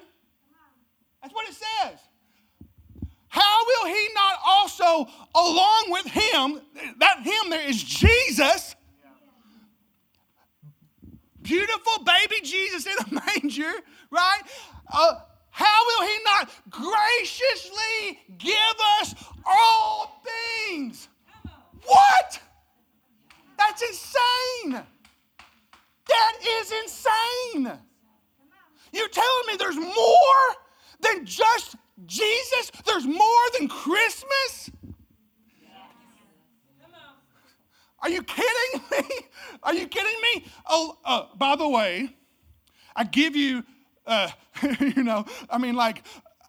That's 1.23 1.35
what 1.35 1.49
it 1.49 1.55
says. 1.55 1.99
How 3.29 3.65
will 3.67 3.87
he 3.93 4.09
not 4.15 4.39
also, 4.47 5.11
along 5.35 5.85
with 5.89 6.07
him, 6.07 6.61
that 6.99 7.21
him 7.23 7.51
there 7.51 7.69
is 7.69 7.83
Jesus, 7.83 8.77
beautiful 11.43 12.05
baby 12.05 12.37
Jesus 12.43 12.87
in 12.87 12.93
a 12.93 13.21
manger, 13.43 13.73
right? 14.11 14.41
Uh, 14.93 15.15
how 15.51 15.85
will 15.87 16.07
he 16.07 16.17
not 16.25 16.51
graciously 16.71 18.21
give 18.39 18.55
us 19.01 19.15
all 19.45 20.23
things? 20.69 21.09
What? 21.87 22.41
That's 23.57 23.83
insane. 23.83 24.83
That 26.09 26.33
is 26.43 26.73
insane. 26.83 27.79
You're 28.93 29.09
telling 29.09 29.47
me 29.49 29.57
there's 29.59 29.77
more 29.77 30.47
than 31.01 31.25
just 31.25 31.77
Jesus? 32.07 32.71
There's 32.85 33.07
more 33.07 33.45
than 33.59 33.69
Christmas? 33.69 34.71
Are 38.01 38.11
you 38.11 38.23
kidding 38.23 38.83
me? 38.93 39.05
Are 39.63 39.75
you 39.75 39.87
kidding 39.87 40.21
me? 40.35 40.47
Oh, 40.69 40.99
uh, 41.05 41.25
by 41.37 41.57
the 41.57 41.69
way, 41.69 42.15
I 42.95 43.05
give 43.05 43.35
you, 43.35 43.65
uh, 44.07 44.29
you 44.81 45.03
know, 45.03 45.25
I 45.49 45.59
mean, 45.59 45.75
like, 45.75 46.05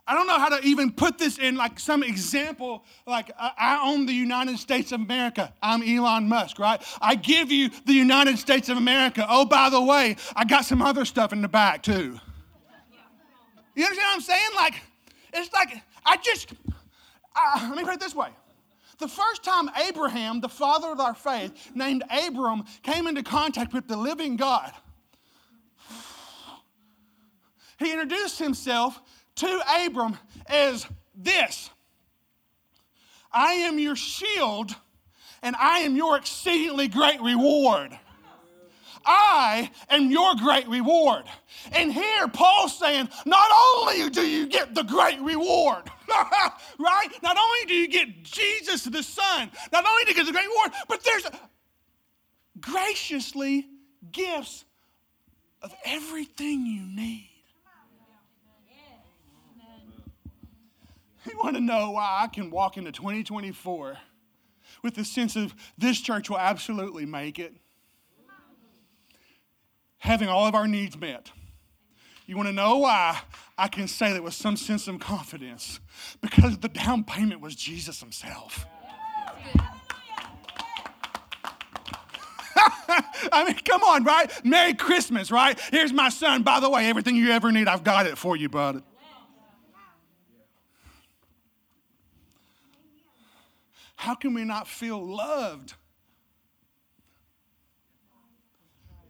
I 0.08 0.14
don't 0.14 0.28
know 0.28 0.38
how 0.38 0.50
to 0.50 0.64
even 0.64 0.92
put 0.92 1.18
this 1.18 1.40
in 1.40 1.56
like 1.56 1.80
some 1.80 2.04
example. 2.04 2.86
Like, 3.08 3.32
I 3.40 3.82
own 3.84 4.06
the 4.06 4.14
United 4.14 4.60
States 4.60 4.92
of 4.92 5.02
America. 5.02 5.52
I'm 5.64 5.82
Elon 5.82 6.30
Musk, 6.30 6.60
right? 6.60 6.80
I 7.02 7.16
give 7.16 7.52
you 7.52 7.72
the 7.86 7.94
United 7.94 8.38
States 8.38 8.70
of 8.70 8.78
America. 8.78 9.26
Oh, 9.28 9.46
by 9.46 9.70
the 9.70 9.82
way, 9.82 10.16
I 10.36 10.46
got 10.46 10.66
some 10.66 10.82
other 10.82 11.06
stuff 11.06 11.34
in 11.34 11.42
the 11.42 11.48
back 11.48 11.82
too. 11.82 12.20
You 13.74 13.84
understand 13.84 14.08
what 14.08 14.16
I'm 14.16 14.22
saying? 14.22 14.50
Like, 14.56 14.74
it's 15.34 15.52
like, 15.54 15.82
I 16.06 16.18
just, 16.18 16.54
let 17.36 17.76
me 17.76 17.84
put 17.84 17.96
it 17.96 18.00
this 18.00 18.16
way. 18.16 18.30
The 19.00 19.08
first 19.08 19.44
time 19.44 19.70
Abraham, 19.88 20.40
the 20.40 20.48
father 20.48 20.90
of 20.90 21.00
our 21.00 21.16
faith, 21.16 21.72
named 21.76 22.04
Abram, 22.10 22.64
came 22.84 23.08
into 23.08 23.24
contact 23.24 23.74
with 23.74 23.88
the 23.88 23.98
living 23.98 24.38
God, 24.38 24.72
he 27.78 27.92
introduced 27.92 28.40
himself 28.40 29.02
to 29.36 29.62
Abram 29.86 30.18
is 30.52 30.86
this 31.16 31.70
I 33.32 33.54
am 33.54 33.80
your 33.80 33.96
shield, 33.96 34.76
and 35.42 35.56
I 35.58 35.80
am 35.80 35.96
your 35.96 36.18
exceedingly 36.18 36.88
great 36.88 37.22
reward. 37.22 37.98
I 39.08 39.70
am 39.90 40.10
your 40.10 40.34
great 40.36 40.68
reward. 40.68 41.26
And 41.74 41.94
here 41.94 42.28
Paul's 42.28 42.78
saying, 42.78 43.08
not 43.26 43.52
only 43.54 44.10
do 44.10 44.22
you 44.22 44.48
get 44.48 44.74
the 44.74 44.84
great 44.84 45.20
reward, 45.20 45.84
right? 46.80 47.10
Not 47.22 47.38
only 47.38 47.66
do 47.68 47.74
you 47.76 47.88
get 47.88 48.24
Jesus 48.24 48.84
the 48.84 49.04
Son, 49.04 49.52
not 49.72 49.86
only 49.86 50.06
do 50.06 50.10
you 50.10 50.16
get 50.16 50.26
the 50.26 50.32
great 50.32 50.48
reward, 50.48 50.72
but 50.88 51.04
there's 51.04 51.28
graciously 52.60 53.68
gifts 54.12 54.66
of 55.62 55.74
everything 55.86 56.66
you 56.66 56.88
need. 56.88 57.35
You 61.32 61.38
want 61.44 61.56
to 61.56 61.62
know 61.62 61.92
why 61.92 62.20
I 62.22 62.28
can 62.28 62.52
walk 62.52 62.78
into 62.78 62.92
2024 62.92 63.98
with 64.84 64.96
the 64.96 65.06
sense 65.06 65.36
of 65.36 65.56
this 65.78 66.00
church 66.00 66.30
will 66.30 66.38
absolutely 66.38 67.06
make 67.06 67.40
it? 67.40 67.54
Having 69.98 70.30
all 70.30 70.46
of 70.46 70.54
our 70.54 70.68
needs 70.68 70.98
met. 70.98 71.32
You 72.28 72.36
want 72.36 72.48
to 72.48 72.54
know 72.54 72.78
why 72.78 73.20
I 73.58 73.68
can 73.68 73.88
say 73.88 74.14
that 74.14 74.24
with 74.24 74.34
some 74.34 74.56
sense 74.58 74.88
of 74.88 75.00
confidence? 75.00 75.80
Because 76.22 76.58
the 76.58 76.70
down 76.70 77.04
payment 77.04 77.42
was 77.42 77.56
Jesus 77.56 78.00
Himself. 78.00 78.66
I 83.32 83.44
mean, 83.46 83.56
come 83.66 83.82
on, 83.84 84.04
right? 84.04 84.32
Merry 84.44 84.74
Christmas, 84.74 85.32
right? 85.32 85.60
Here's 85.72 85.94
my 85.94 86.10
son. 86.10 86.44
By 86.44 86.60
the 86.60 86.70
way, 86.70 86.88
everything 86.88 87.16
you 87.16 87.32
ever 87.32 87.52
need, 87.52 87.68
I've 87.68 87.84
got 87.84 88.06
it 88.06 88.18
for 88.18 88.36
you, 88.36 88.50
brother. 88.50 88.82
How 94.06 94.14
can 94.14 94.36
we 94.36 94.44
not 94.44 94.68
feel 94.68 95.04
loved? 95.04 95.74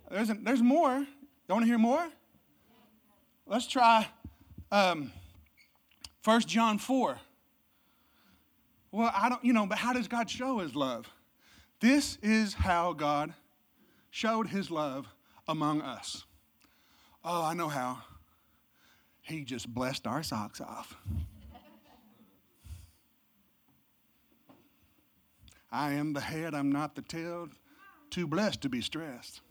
There's, 0.09 0.29
a, 0.29 0.35
there's 0.35 0.61
more. 0.61 0.99
You 0.99 1.07
want 1.49 1.63
to 1.63 1.67
hear 1.67 1.77
more? 1.77 2.07
Let's 3.45 3.67
try 3.67 4.07
Um, 4.71 5.11
1 6.23 6.41
John 6.43 6.77
4. 6.77 7.19
Well, 8.93 9.11
I 9.13 9.27
don't, 9.27 9.43
you 9.43 9.51
know, 9.51 9.65
but 9.65 9.79
how 9.79 9.91
does 9.91 10.07
God 10.07 10.29
show 10.29 10.59
his 10.59 10.77
love? 10.77 11.09
This 11.81 12.17
is 12.23 12.53
how 12.53 12.93
God 12.93 13.33
showed 14.11 14.47
his 14.47 14.71
love 14.71 15.07
among 15.45 15.81
us. 15.81 16.23
Oh, 17.21 17.43
I 17.43 17.53
know 17.53 17.67
how. 17.67 17.97
He 19.23 19.43
just 19.43 19.67
blessed 19.67 20.07
our 20.07 20.23
socks 20.23 20.61
off. 20.61 20.95
I 25.71 25.93
am 25.93 26.13
the 26.13 26.21
head, 26.21 26.53
I'm 26.53 26.71
not 26.71 26.95
the 26.95 27.01
tail. 27.01 27.49
Too 28.09 28.27
blessed 28.27 28.61
to 28.61 28.69
be 28.69 28.81
stressed. 28.81 29.41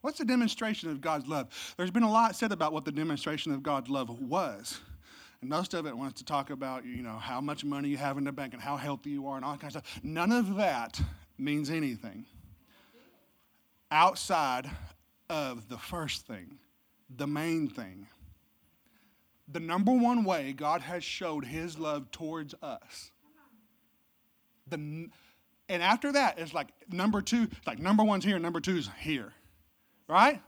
What's 0.00 0.18
the 0.18 0.24
demonstration 0.24 0.90
of 0.90 1.00
God's 1.00 1.26
love? 1.26 1.74
There's 1.76 1.90
been 1.90 2.02
a 2.02 2.10
lot 2.10 2.36
said 2.36 2.52
about 2.52 2.72
what 2.72 2.84
the 2.84 2.92
demonstration 2.92 3.52
of 3.52 3.62
God's 3.62 3.90
love 3.90 4.08
was. 4.20 4.80
And 5.40 5.50
most 5.50 5.74
of 5.74 5.86
it 5.86 5.96
wants 5.96 6.18
to 6.20 6.24
talk 6.24 6.50
about, 6.50 6.84
you 6.84 7.02
know, 7.02 7.18
how 7.18 7.40
much 7.40 7.64
money 7.64 7.88
you 7.88 7.96
have 7.96 8.18
in 8.18 8.24
the 8.24 8.32
bank 8.32 8.54
and 8.54 8.62
how 8.62 8.76
healthy 8.76 9.10
you 9.10 9.28
are 9.28 9.36
and 9.36 9.44
all 9.44 9.56
kinds 9.56 9.76
of 9.76 9.86
stuff. 9.86 10.04
None 10.04 10.32
of 10.32 10.56
that 10.56 11.00
means 11.36 11.70
anything 11.70 12.26
outside 13.90 14.68
of 15.30 15.68
the 15.68 15.78
first 15.78 16.26
thing, 16.26 16.58
the 17.16 17.26
main 17.26 17.68
thing. 17.68 18.06
The 19.50 19.60
number 19.60 19.92
one 19.92 20.24
way 20.24 20.52
God 20.52 20.82
has 20.82 21.02
showed 21.02 21.44
his 21.44 21.78
love 21.78 22.10
towards 22.10 22.54
us. 22.62 23.10
The, 24.70 25.08
and 25.68 25.82
after 25.82 26.12
that, 26.12 26.38
it's 26.38 26.54
like 26.54 26.68
number 26.90 27.20
two, 27.20 27.48
like 27.66 27.78
number 27.78 28.04
one's 28.04 28.24
here, 28.24 28.38
number 28.38 28.60
two's 28.60 28.88
here. 29.00 29.32
Right? 30.08 30.40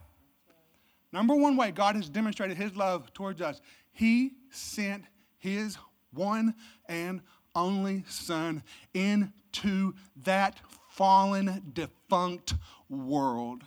Number 1.12 1.35
one 1.35 1.56
way 1.56 1.70
God 1.70 1.96
has 1.96 2.09
demonstrated 2.09 2.56
his 2.56 2.76
love 2.76 3.12
towards 3.12 3.40
us, 3.40 3.61
he 3.92 4.33
sent 4.50 5.04
his 5.38 5.76
one 6.12 6.54
and 6.88 7.20
only 7.54 8.04
son 8.09 8.62
into 8.94 9.94
that 10.24 10.61
fallen, 10.90 11.62
defunct 11.72 12.54
world. 12.88 13.62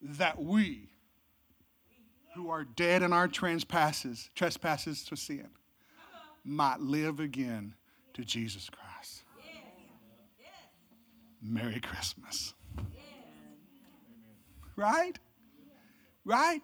That 0.00 0.42
we, 0.42 0.88
who 2.34 2.50
are 2.50 2.64
dead 2.64 3.02
in 3.02 3.12
our 3.12 3.28
trespasses, 3.28 4.30
trespasses 4.34 5.04
to 5.04 5.16
sin, 5.16 5.48
might 6.48 6.80
live 6.80 7.20
again 7.20 7.74
to 8.14 8.24
Jesus 8.24 8.68
Christ. 8.68 9.22
Merry 11.40 11.80
Christmas. 11.80 12.54
Right? 14.76 15.18
Right? 16.24 16.62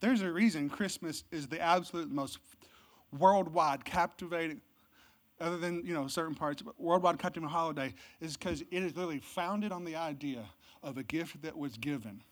There's 0.00 0.22
a 0.22 0.30
reason 0.30 0.68
Christmas 0.68 1.24
is 1.30 1.48
the 1.48 1.60
absolute 1.60 2.10
most 2.10 2.38
worldwide 3.18 3.84
captivating, 3.84 4.60
other 5.40 5.56
than 5.56 5.84
you 5.84 5.94
know 5.94 6.06
certain 6.06 6.34
parts, 6.34 6.62
but 6.62 6.78
worldwide 6.80 7.18
captivating 7.18 7.48
holiday 7.48 7.94
is 8.20 8.36
because 8.36 8.60
it 8.60 8.82
is 8.82 8.94
literally 8.94 9.18
founded 9.18 9.72
on 9.72 9.84
the 9.84 9.96
idea 9.96 10.44
of 10.82 10.98
a 10.98 11.02
gift 11.02 11.42
that 11.42 11.56
was 11.56 11.76
given 11.76 12.22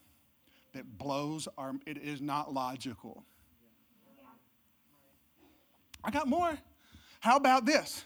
that 0.75 0.99
blows 0.99 1.49
our. 1.57 1.73
It 1.87 1.99
is 1.99 2.21
not 2.21 2.53
logical. 2.53 3.25
I 6.05 6.11
got 6.11 6.29
more. 6.29 6.59
How 7.21 7.37
about 7.37 7.65
this? 7.65 8.05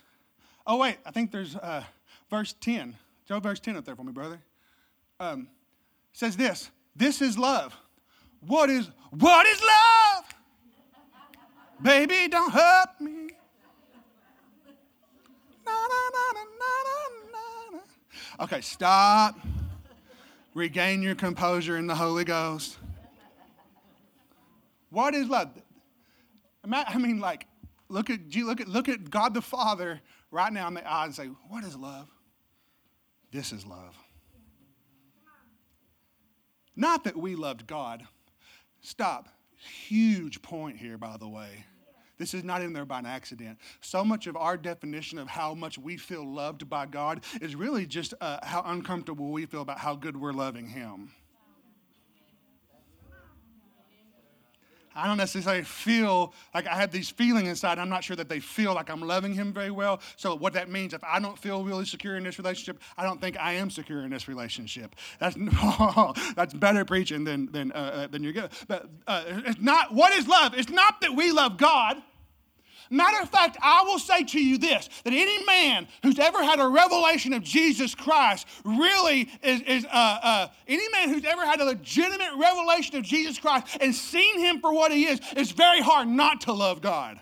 Oh 0.66 0.76
wait, 0.76 0.98
I 1.04 1.10
think 1.10 1.32
there's 1.32 1.56
uh, 1.56 1.82
verse 2.30 2.54
ten. 2.60 2.94
Throw 3.26 3.40
verse 3.40 3.58
ten 3.58 3.76
up 3.76 3.84
there 3.84 3.96
for 3.96 4.04
me, 4.04 4.12
brother. 4.12 4.38
Um, 5.18 5.48
says 6.12 6.36
this. 6.36 6.70
This 6.94 7.20
is 7.20 7.36
love. 7.36 7.76
What 8.40 8.70
is 8.70 8.88
what 9.10 9.46
is 9.46 9.60
love? 9.60 10.24
Baby, 11.82 12.28
don't 12.28 12.52
hurt 12.52 13.00
me. 13.00 13.30
Na, 15.64 15.72
na, 15.72 16.32
na, 16.32 16.38
okay, 18.40 18.60
stop. 18.60 19.38
Regain 20.58 21.02
your 21.02 21.14
composure 21.14 21.76
in 21.76 21.86
the 21.86 21.94
Holy 21.94 22.24
Ghost. 22.24 22.78
What 24.90 25.14
is 25.14 25.28
love? 25.28 25.50
I 26.64 26.98
mean, 26.98 27.20
like, 27.20 27.46
look 27.88 28.10
at 28.10 28.34
look 28.34 28.60
at 28.60 28.66
look 28.66 28.88
at 28.88 29.08
God 29.08 29.34
the 29.34 29.40
Father 29.40 30.00
right 30.32 30.52
now 30.52 30.66
in 30.66 30.74
the 30.74 30.84
eye 30.84 31.04
and 31.04 31.14
say, 31.14 31.26
"What 31.48 31.62
is 31.62 31.76
love?" 31.76 32.08
This 33.30 33.52
is 33.52 33.64
love. 33.64 33.96
Not 36.74 37.04
that 37.04 37.16
we 37.16 37.36
loved 37.36 37.68
God. 37.68 38.08
Stop. 38.80 39.28
Huge 39.86 40.42
point 40.42 40.76
here, 40.76 40.98
by 40.98 41.18
the 41.18 41.28
way. 41.28 41.66
This 42.18 42.34
is 42.34 42.44
not 42.44 42.62
in 42.62 42.72
there 42.72 42.84
by 42.84 42.98
an 42.98 43.06
accident. 43.06 43.58
So 43.80 44.04
much 44.04 44.26
of 44.26 44.36
our 44.36 44.56
definition 44.56 45.18
of 45.18 45.28
how 45.28 45.54
much 45.54 45.78
we 45.78 45.96
feel 45.96 46.26
loved 46.26 46.68
by 46.68 46.86
God 46.86 47.24
is 47.40 47.54
really 47.54 47.86
just 47.86 48.14
uh, 48.20 48.38
how 48.42 48.62
uncomfortable 48.66 49.30
we 49.30 49.46
feel 49.46 49.62
about 49.62 49.78
how 49.78 49.94
good 49.94 50.16
we're 50.20 50.32
loving 50.32 50.66
Him. 50.66 51.10
I 54.98 55.06
don't 55.06 55.16
necessarily 55.16 55.62
feel 55.62 56.34
like 56.52 56.66
I 56.66 56.74
have 56.74 56.90
these 56.90 57.08
feelings 57.08 57.48
inside. 57.48 57.78
I'm 57.78 57.88
not 57.88 58.02
sure 58.02 58.16
that 58.16 58.28
they 58.28 58.40
feel 58.40 58.74
like 58.74 58.90
I'm 58.90 59.00
loving 59.00 59.32
him 59.32 59.52
very 59.52 59.70
well. 59.70 60.00
So 60.16 60.34
what 60.34 60.54
that 60.54 60.68
means, 60.68 60.92
if 60.92 61.04
I 61.04 61.20
don't 61.20 61.38
feel 61.38 61.64
really 61.64 61.84
secure 61.84 62.16
in 62.16 62.24
this 62.24 62.36
relationship, 62.36 62.82
I 62.96 63.04
don't 63.04 63.20
think 63.20 63.38
I 63.38 63.52
am 63.52 63.70
secure 63.70 64.02
in 64.02 64.10
this 64.10 64.26
relationship. 64.26 64.96
That's 65.20 65.36
that's 66.34 66.52
better 66.52 66.84
preaching 66.84 67.22
than 67.22 67.50
than 67.52 67.70
uh, 67.72 67.74
uh, 67.74 68.06
than 68.08 68.24
you're 68.24 68.32
good. 68.32 68.50
But 68.66 68.88
uh, 69.06 69.22
it's 69.46 69.60
not 69.60 69.94
what 69.94 70.12
is 70.14 70.26
love. 70.26 70.54
It's 70.54 70.70
not 70.70 71.00
that 71.02 71.14
we 71.14 71.30
love 71.30 71.58
God. 71.58 72.02
Matter 72.90 73.22
of 73.22 73.28
fact, 73.28 73.58
I 73.62 73.82
will 73.82 73.98
say 73.98 74.24
to 74.24 74.40
you 74.40 74.58
this 74.58 74.88
that 75.04 75.12
any 75.12 75.44
man 75.44 75.88
who's 76.02 76.18
ever 76.18 76.42
had 76.42 76.60
a 76.60 76.68
revelation 76.68 77.32
of 77.32 77.42
Jesus 77.42 77.94
Christ 77.94 78.46
really 78.64 79.30
is, 79.42 79.60
is 79.62 79.84
uh, 79.84 79.88
uh, 80.22 80.48
any 80.66 80.88
man 80.90 81.10
who's 81.10 81.24
ever 81.24 81.44
had 81.44 81.60
a 81.60 81.64
legitimate 81.64 82.32
revelation 82.36 82.96
of 82.96 83.04
Jesus 83.04 83.38
Christ 83.38 83.78
and 83.80 83.94
seen 83.94 84.38
him 84.38 84.60
for 84.60 84.72
what 84.72 84.92
he 84.92 85.06
is, 85.06 85.20
it's 85.36 85.50
very 85.50 85.80
hard 85.80 86.08
not 86.08 86.42
to 86.42 86.52
love 86.52 86.80
God. 86.80 87.20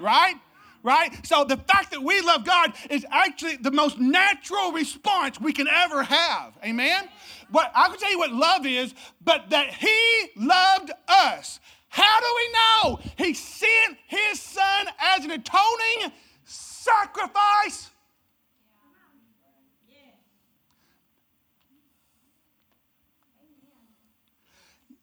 Right? 0.00 0.34
Right? 0.82 1.26
So 1.26 1.44
the 1.44 1.56
fact 1.56 1.92
that 1.92 2.02
we 2.02 2.20
love 2.20 2.44
God 2.44 2.74
is 2.90 3.06
actually 3.10 3.56
the 3.56 3.70
most 3.70 3.98
natural 3.98 4.72
response 4.72 5.40
we 5.40 5.52
can 5.52 5.66
ever 5.66 6.02
have. 6.02 6.56
Amen? 6.62 7.08
But 7.50 7.72
I 7.74 7.88
can 7.88 7.98
tell 7.98 8.10
you 8.10 8.18
what 8.18 8.32
love 8.32 8.66
is, 8.66 8.94
but 9.22 9.50
that 9.50 9.68
He 9.70 10.30
loved 10.36 10.92
us 11.08 11.58
how 11.94 12.20
do 12.20 12.26
we 12.36 12.52
know? 12.52 12.98
He 13.16 13.34
sent 13.34 13.96
his 14.08 14.40
son 14.40 14.86
as 15.16 15.24
an 15.24 15.30
atoning 15.30 16.12
sacrifice. 16.44 17.88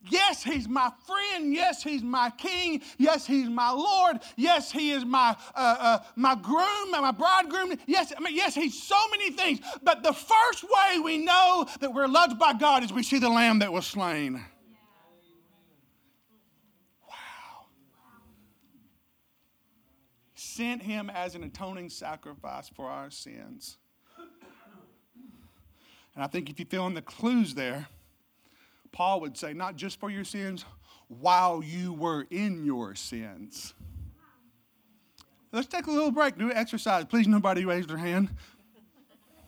Yes, 0.10 0.44
he's 0.44 0.68
my 0.68 0.92
friend. 1.08 1.54
Yes, 1.54 1.82
he's 1.82 2.04
my 2.04 2.30
king. 2.32 2.82
Yes, 2.98 3.26
he's 3.26 3.48
my 3.48 3.72
Lord. 3.72 4.20
Yes, 4.36 4.70
he 4.70 4.92
is 4.92 5.06
my 5.06 5.38
uh, 5.56 5.76
uh, 5.80 6.00
my 6.18 6.36
groom, 6.36 6.94
and 6.94 7.04
my 7.04 7.12
bridegroom. 7.12 7.78
Yes, 7.88 8.12
I 8.18 8.20
mean, 8.20 8.36
yes, 8.36 8.54
he's 8.54 8.84
so 8.84 8.98
many 9.12 9.32
things. 9.32 9.62
But 9.82 10.04
the 10.04 10.12
first 10.12 10.66
way 10.66 11.00
we 11.00 11.20
know 11.20 11.66
that 11.80 11.94
we're 11.94 12.08
loved 12.08 12.38
by 12.38 12.52
God 12.52 12.84
is 12.84 12.92
we 12.92 13.04
see 13.04 13.20
the 13.20 13.30
lamb 13.30 13.60
that 13.60 13.72
was 13.72 13.86
slain. 13.86 14.44
Sent 20.62 20.84
him 20.84 21.10
as 21.10 21.34
an 21.34 21.44
atoning 21.44 21.90
sacrifice 21.90 22.70
for 22.70 22.86
our 22.86 23.10
sins. 23.10 23.78
And 26.14 26.24
I 26.24 26.28
think 26.28 26.52
if 26.52 26.60
you 26.60 26.66
fill 26.66 26.86
in 26.86 26.94
the 26.94 27.02
clues 27.02 27.56
there, 27.56 27.88
Paul 28.92 29.22
would 29.22 29.36
say, 29.36 29.54
not 29.54 29.76
just 29.76 30.00
for 30.00 30.12
your 30.12 30.24
sins, 30.24 30.64
while 31.08 31.64
you 31.64 31.94
were 31.94 32.28
in 32.30 32.64
your 32.64 32.94
sins. 32.94 33.74
Let's 35.52 35.66
take 35.66 35.88
a 35.88 35.92
little 35.92 36.12
break, 36.12 36.38
do 36.38 36.52
an 36.52 36.56
exercise. 36.56 37.06
Please, 37.06 37.28
nobody 37.28 37.66
raise 37.66 37.88
their 37.88 37.98
hand. 37.98 38.30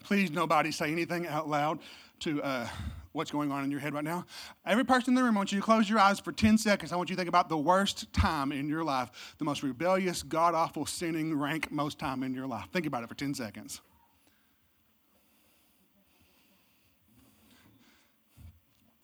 Please, 0.03 0.31
nobody 0.31 0.71
say 0.71 0.91
anything 0.91 1.27
out 1.27 1.47
loud 1.47 1.77
to 2.21 2.41
uh, 2.41 2.67
what's 3.13 3.31
going 3.31 3.51
on 3.51 3.63
in 3.63 3.71
your 3.71 3.79
head 3.79 3.93
right 3.93 4.03
now. 4.03 4.25
Every 4.65 4.83
person 4.83 5.11
in 5.11 5.15
the 5.15 5.23
room, 5.23 5.37
I 5.37 5.39
want 5.39 5.51
you 5.51 5.59
to 5.59 5.63
close 5.63 5.89
your 5.89 5.99
eyes 5.99 6.19
for 6.19 6.31
10 6.31 6.57
seconds. 6.57 6.91
I 6.91 6.95
want 6.95 7.09
you 7.09 7.15
to 7.15 7.19
think 7.19 7.29
about 7.29 7.47
the 7.47 7.57
worst 7.57 8.11
time 8.11 8.51
in 8.51 8.67
your 8.67 8.83
life, 8.83 9.35
the 9.37 9.45
most 9.45 9.63
rebellious, 9.63 10.23
god 10.23 10.55
awful, 10.55 10.85
sinning, 10.85 11.37
rank 11.37 11.71
most 11.71 11.99
time 11.99 12.23
in 12.23 12.33
your 12.33 12.47
life. 12.47 12.65
Think 12.73 12.85
about 12.85 13.03
it 13.03 13.09
for 13.09 13.15
10 13.15 13.35
seconds. 13.35 13.81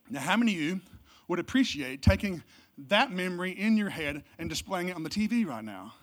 Now, 0.10 0.22
how 0.22 0.38
many 0.38 0.55
of 0.55 0.60
you 0.60 0.82
would 1.28 1.38
appreciate 1.38 2.01
taking 2.01 2.41
that 2.88 3.12
memory 3.12 3.51
in 3.51 3.78
your 3.78 3.89
head 3.89 4.24
and 4.39 4.49
displaying 4.49 4.89
it 4.89 4.95
on 4.95 5.03
the 5.03 5.10
TV 5.10 5.45
right 5.45 5.64
now? 5.64 5.93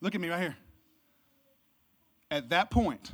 Look 0.00 0.16
at 0.16 0.20
me 0.20 0.28
right 0.28 0.40
here. 0.40 0.56
At 2.34 2.48
that 2.48 2.68
point, 2.68 3.12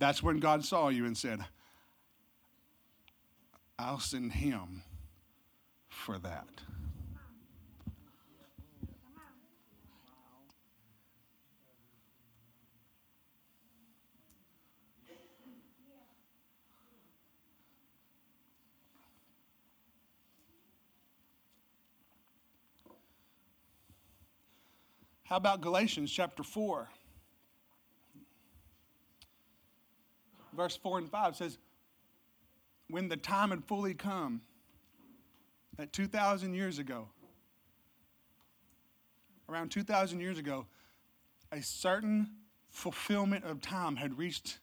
that's 0.00 0.24
when 0.24 0.40
God 0.40 0.64
saw 0.64 0.88
you 0.88 1.06
and 1.06 1.16
said, 1.16 1.44
I'll 3.78 4.00
send 4.00 4.32
him 4.32 4.82
for 5.88 6.18
that. 6.18 6.48
How 25.22 25.36
about 25.36 25.60
Galatians 25.60 26.10
chapter 26.10 26.42
4? 26.42 26.88
Verse 30.54 30.76
4 30.76 30.98
and 30.98 31.10
5 31.10 31.36
says, 31.36 31.58
When 32.88 33.08
the 33.08 33.16
time 33.16 33.50
had 33.50 33.64
fully 33.64 33.94
come, 33.94 34.42
that 35.76 35.92
2,000 35.92 36.54
years 36.54 36.78
ago, 36.78 37.08
around 39.48 39.70
2,000 39.70 40.20
years 40.20 40.38
ago, 40.38 40.66
a 41.50 41.62
certain 41.62 42.30
fulfillment 42.70 43.44
of 43.44 43.60
time 43.60 43.96
had 43.96 44.18
reached 44.18 44.58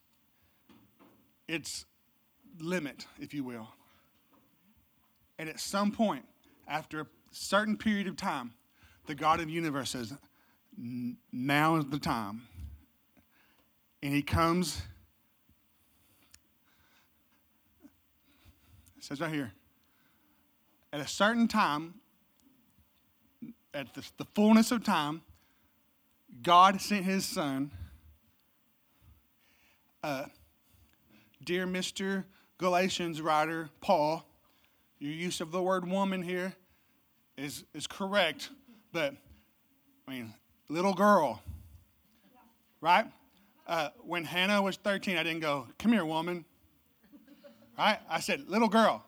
its 1.47 1.85
limit, 2.59 3.05
if 3.19 3.33
you 3.33 3.43
will. 3.43 3.67
And 5.37 5.49
at 5.49 5.59
some 5.59 5.91
point, 5.91 6.25
after 6.67 7.01
a 7.01 7.07
certain 7.31 7.77
period 7.77 8.07
of 8.07 8.15
time, 8.15 8.53
the 9.07 9.15
God 9.15 9.39
of 9.39 9.47
the 9.47 9.53
universe 9.53 9.91
says, 9.91 10.13
now 11.31 11.75
is 11.77 11.85
the 11.85 11.99
time. 11.99 12.43
And 14.01 14.13
he 14.13 14.21
comes, 14.21 14.81
it 18.99 19.05
says 19.05 19.21
right 19.21 19.31
here, 19.31 19.53
at 20.91 20.99
a 20.99 21.07
certain 21.07 21.47
time, 21.47 21.93
at 23.73 23.93
the, 23.93 24.03
the 24.17 24.25
fullness 24.35 24.73
of 24.73 24.83
time, 24.83 25.21
God 26.43 26.81
sent 26.81 27.05
his 27.05 27.23
son. 27.25 27.71
Uh, 30.03 30.25
dear 31.45 31.65
Mr. 31.65 32.25
Galatians 32.57 33.21
writer, 33.21 33.69
Paul, 33.79 34.25
your 34.99 35.13
use 35.13 35.39
of 35.39 35.51
the 35.51 35.61
word 35.61 35.87
woman 35.87 36.21
here 36.21 36.53
is, 37.37 37.63
is 37.73 37.87
correct, 37.87 38.49
but 38.91 39.13
I 40.09 40.11
mean, 40.11 40.33
little 40.67 40.93
girl. 40.93 41.41
Right? 42.81 43.05
Uh, 43.65 43.91
when 44.01 44.25
Hannah 44.25 44.61
was 44.61 44.75
13, 44.75 45.15
I 45.15 45.23
didn't 45.23 45.39
go, 45.39 45.67
come 45.77 45.93
here, 45.93 46.03
woman. 46.03 46.43
Right? 47.79 47.97
I 48.09 48.19
said, 48.19 48.49
little 48.49 48.67
girl. 48.67 49.05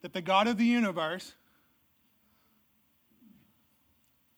That 0.00 0.14
the 0.14 0.22
God 0.22 0.48
of 0.48 0.56
the 0.56 0.64
universe, 0.64 1.34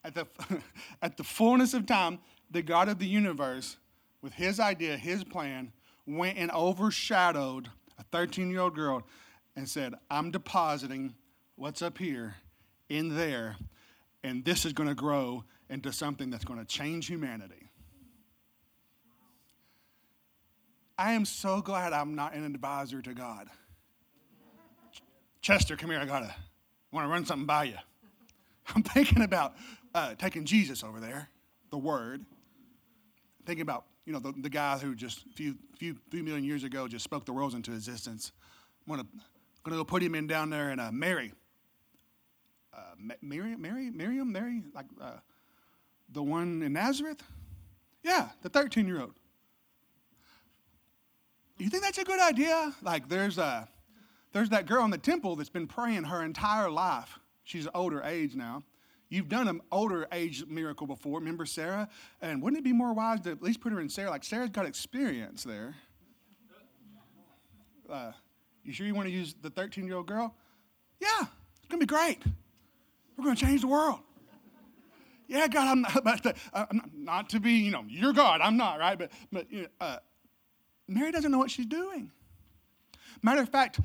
at 0.03 0.17
the, 0.17 0.27
at 1.03 1.17
the 1.17 1.23
fullness 1.23 1.75
of 1.75 1.87
time, 1.87 2.19
the 2.51 2.63
God 2.63 2.89
of 2.89 2.99
the 2.99 3.07
universe, 3.07 3.77
with 4.21 4.33
his 4.33 4.59
idea, 4.59 4.97
his 4.97 5.23
plan, 5.23 5.73
went 6.09 6.37
and 6.39 6.51
overshadowed 6.51 7.69
a 8.01 8.03
13 8.11 8.51
year 8.51 8.61
old 8.61 8.75
girl 8.75 9.07
and 9.55 9.69
said, 9.69 9.95
I'm 10.11 10.33
depositing 10.33 11.15
what's 11.55 11.83
up 11.83 11.99
here 11.99 12.35
in 12.89 13.17
there, 13.17 13.55
and 14.25 14.45
this 14.45 14.67
is 14.67 14.73
going 14.73 14.89
to 14.89 14.97
grow 14.97 15.45
into 15.69 15.93
something 15.93 16.31
that's 16.31 16.45
going 16.45 16.59
to 16.59 16.67
change 16.67 17.07
humanity. 17.07 17.70
I 21.01 21.13
am 21.13 21.25
so 21.25 21.63
glad 21.63 21.95
I'm 21.95 22.15
not 22.15 22.35
an 22.35 22.45
advisor 22.45 23.01
to 23.01 23.15
God. 23.15 23.49
Chester, 25.41 25.75
come 25.75 25.91
here. 25.91 25.99
I 25.99 26.05
gotta 26.05 26.27
I 26.27 26.95
want 26.97 27.07
to 27.07 27.11
run 27.11 27.25
something 27.25 27.47
by 27.47 27.65
you. 27.65 27.77
I'm 28.75 28.83
thinking 28.83 29.23
about 29.23 29.55
uh, 29.95 30.15
taking 30.15 30.45
Jesus 30.45 30.85
over 30.85 31.01
there, 31.01 31.31
the 31.71 31.79
Word. 31.79 32.27
Thinking 33.47 33.63
about 33.63 33.87
you 34.05 34.13
know 34.13 34.19
the, 34.19 34.35
the 34.37 34.51
guy 34.51 34.77
who 34.77 34.95
just 34.95 35.25
a 35.25 35.29
few 35.31 35.57
few 35.79 35.97
few 36.11 36.23
million 36.23 36.45
years 36.45 36.65
ago 36.65 36.87
just 36.87 37.05
spoke 37.05 37.25
the 37.25 37.33
worlds 37.33 37.55
into 37.55 37.73
existence. 37.73 38.33
I'm 38.87 38.97
gonna 38.97 39.09
gonna 39.65 39.79
go 39.79 39.85
put 39.85 40.03
him 40.03 40.15
in 40.15 40.27
down 40.27 40.51
there 40.51 40.71
in 40.71 40.79
uh, 40.79 40.91
Mary 40.93 41.33
uh, 42.75 43.15
Miriam, 43.23 43.61
Mary, 43.61 43.91
Miriam, 43.91 44.31
Mary, 44.33 44.63
like 44.75 44.87
uh, 45.01 45.13
the 46.13 46.23
one 46.23 46.63
in 46.63 46.73
Nazareth? 46.73 47.23
Yeah, 48.03 48.29
the 48.43 48.49
13 48.49 48.87
year 48.87 49.01
old. 49.01 49.15
You 51.61 51.69
think 51.69 51.83
that's 51.83 51.99
a 51.99 52.05
good 52.05 52.21
idea? 52.21 52.75
Like, 52.83 53.09
there's 53.09 53.37
a, 53.37 53.69
there's 54.33 54.49
that 54.49 54.67
girl 54.67 54.85
in 54.85 54.91
the 54.91 54.99
temple 54.99 55.37
that's 55.37 55.51
been 55.51 55.67
praying 55.67 56.05
her 56.05 56.23
entire 56.23 56.71
life. 56.71 57.19
She's 57.45 57.69
older 57.75 58.03
age 58.03 58.35
now. 58.35 58.63
You've 59.11 59.29
done 59.29 59.47
an 59.47 59.61
older 59.71 60.07
age 60.13 60.47
miracle 60.47 60.87
before. 60.87 61.19
Remember 61.19 61.45
Sarah? 61.45 61.89
And 62.23 62.41
wouldn't 62.41 62.61
it 62.61 62.65
be 62.65 62.73
more 62.73 62.95
wise 62.95 63.21
to 63.23 63.31
at 63.33 63.43
least 63.43 63.61
put 63.61 63.73
her 63.73 63.81
in 63.81 63.91
Sarah? 63.91 64.09
Like 64.09 64.25
Sarah's 64.25 64.51
got 64.51 64.67
experience 64.67 65.43
there. 65.45 65.75
Uh, 67.91 68.13
you 68.65 68.73
sure 68.73 68.87
you 68.87 68.95
want 68.95 69.09
to 69.09 69.13
use 69.13 69.35
the 69.43 69.51
13 69.51 69.87
year 69.87 69.97
old 69.97 70.07
girl? 70.07 70.35
Yeah, 71.01 71.27
it's 71.59 71.69
to 71.69 71.77
be 71.77 71.87
great. 71.87 72.23
We're 73.17 73.35
to 73.35 73.41
change 73.41 73.63
the 73.63 73.67
world. 73.67 73.99
Yeah, 75.27 75.47
God, 75.49 75.69
I'm 75.69 75.83
not, 75.83 75.97
about 75.97 76.23
to, 76.23 76.35
I'm 76.55 76.67
not, 76.73 76.91
not 76.95 77.29
to 77.31 77.41
be, 77.41 77.53
you 77.53 77.71
know, 77.71 77.85
you're 77.87 78.13
God. 78.13 78.41
I'm 78.41 78.57
not, 78.57 78.79
right? 78.79 78.99
But, 78.99 79.13
but 79.31 79.51
you 79.51 79.63
know, 79.63 79.69
uh, 79.81 79.97
Mary 80.91 81.13
doesn't 81.13 81.31
know 81.31 81.39
what 81.39 81.51
she's 81.51 81.67
doing. 81.67 82.11
Matter 83.23 83.43
of 83.43 83.49
fact, 83.49 83.79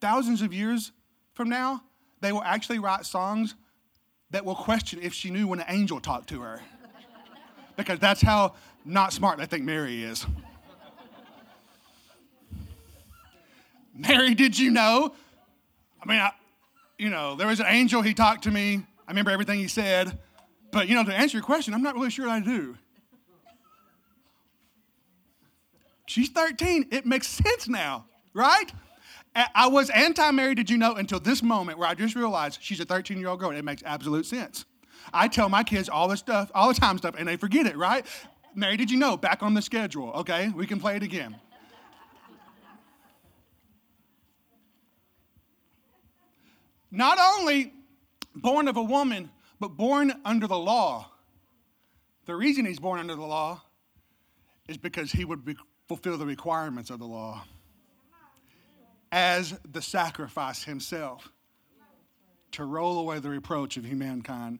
thousands 0.00 0.40
of 0.40 0.52
years 0.52 0.92
from 1.34 1.48
now, 1.48 1.82
they 2.20 2.32
will 2.32 2.42
actually 2.42 2.78
write 2.78 3.04
songs 3.04 3.54
that 4.30 4.44
will 4.44 4.54
question 4.54 4.98
if 5.02 5.12
she 5.12 5.30
knew 5.30 5.46
when 5.46 5.60
an 5.60 5.66
angel 5.68 6.00
talked 6.00 6.30
to 6.30 6.40
her. 6.40 6.62
because 7.76 7.98
that's 7.98 8.22
how 8.22 8.54
not 8.84 9.12
smart 9.12 9.38
they 9.38 9.44
think 9.44 9.64
Mary 9.64 10.02
is. 10.02 10.26
Mary, 13.94 14.34
did 14.34 14.58
you 14.58 14.70
know? 14.70 15.12
I 16.02 16.08
mean, 16.08 16.18
I, 16.18 16.32
you 16.98 17.10
know, 17.10 17.36
there 17.36 17.46
was 17.46 17.60
an 17.60 17.66
angel, 17.68 18.00
he 18.00 18.14
talked 18.14 18.44
to 18.44 18.50
me. 18.50 18.76
I 19.06 19.10
remember 19.10 19.30
everything 19.30 19.58
he 19.58 19.68
said. 19.68 20.18
But, 20.70 20.88
you 20.88 20.94
know, 20.94 21.04
to 21.04 21.14
answer 21.14 21.36
your 21.36 21.44
question, 21.44 21.74
I'm 21.74 21.82
not 21.82 21.94
really 21.94 22.10
sure 22.10 22.26
I 22.26 22.40
do. 22.40 22.78
She's 26.06 26.28
13. 26.30 26.88
It 26.90 27.06
makes 27.06 27.28
sense 27.28 27.68
now, 27.68 28.06
right? 28.34 28.70
I 29.34 29.68
was 29.68 29.88
anti 29.90 30.30
married, 30.30 30.56
did 30.56 30.68
you 30.68 30.76
know, 30.76 30.94
until 30.94 31.18
this 31.18 31.42
moment 31.42 31.78
where 31.78 31.88
I 31.88 31.94
just 31.94 32.14
realized 32.14 32.58
she's 32.60 32.80
a 32.80 32.84
13 32.84 33.18
year 33.18 33.28
old 33.28 33.40
girl. 33.40 33.50
And 33.50 33.58
it 33.58 33.64
makes 33.64 33.82
absolute 33.84 34.26
sense. 34.26 34.66
I 35.12 35.28
tell 35.28 35.48
my 35.48 35.64
kids 35.64 35.88
all 35.88 36.08
the 36.08 36.16
stuff, 36.16 36.50
all 36.54 36.68
the 36.68 36.78
time 36.78 36.98
stuff, 36.98 37.14
and 37.18 37.26
they 37.26 37.36
forget 37.36 37.66
it, 37.66 37.76
right? 37.76 38.06
Mary, 38.54 38.76
did 38.76 38.90
you 38.90 38.98
know? 38.98 39.16
Back 39.16 39.42
on 39.42 39.54
the 39.54 39.62
schedule. 39.62 40.10
Okay, 40.10 40.50
we 40.50 40.66
can 40.66 40.78
play 40.78 40.96
it 40.96 41.02
again. 41.02 41.36
not 46.92 47.18
only 47.18 47.72
born 48.36 48.68
of 48.68 48.76
a 48.76 48.82
woman, 48.82 49.30
but 49.58 49.68
born 49.68 50.12
under 50.24 50.46
the 50.46 50.58
law. 50.58 51.10
The 52.26 52.36
reason 52.36 52.66
he's 52.66 52.78
born 52.78 53.00
under 53.00 53.16
the 53.16 53.24
law 53.24 53.62
is 54.68 54.76
because 54.76 55.10
he 55.10 55.24
would 55.24 55.44
be, 55.44 55.56
fulfill 55.92 56.16
the 56.16 56.24
requirements 56.24 56.88
of 56.88 56.98
the 56.98 57.04
law 57.04 57.44
as 59.12 59.52
the 59.72 59.82
sacrifice 59.82 60.64
himself 60.64 61.28
to 62.50 62.64
roll 62.64 62.98
away 62.98 63.18
the 63.18 63.28
reproach 63.28 63.76
of 63.76 63.84
humankind 63.84 64.58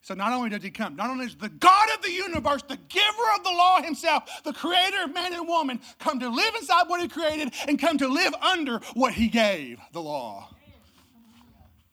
so 0.00 0.14
not 0.14 0.32
only 0.32 0.48
does 0.48 0.62
he 0.62 0.70
come, 0.70 0.96
not 0.96 1.10
only 1.10 1.26
is 1.26 1.36
the 1.36 1.50
God 1.50 1.88
of 1.94 2.02
the 2.02 2.10
universe, 2.10 2.62
the 2.62 2.78
giver 2.88 3.26
of 3.36 3.44
the 3.44 3.50
law 3.50 3.82
himself, 3.82 4.42
the 4.42 4.54
creator 4.54 5.04
of 5.04 5.12
man 5.12 5.34
and 5.34 5.46
woman, 5.46 5.78
come 5.98 6.18
to 6.18 6.30
live 6.30 6.54
inside 6.58 6.84
what 6.86 7.02
he 7.02 7.08
created 7.08 7.52
and 7.68 7.78
come 7.78 7.98
to 7.98 8.08
live 8.08 8.32
under 8.36 8.78
what 8.94 9.12
he 9.12 9.28
gave, 9.28 9.78
the 9.92 10.00
law, 10.00 10.48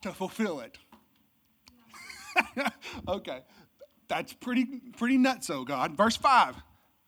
to 0.01 0.13
fulfill 0.13 0.61
it. 0.61 0.77
okay, 3.09 3.41
that's 4.07 4.33
pretty 4.33 4.65
pretty 4.97 5.17
nuts, 5.17 5.49
oh 5.49 5.63
God. 5.63 5.97
Verse 5.97 6.15
5. 6.15 6.55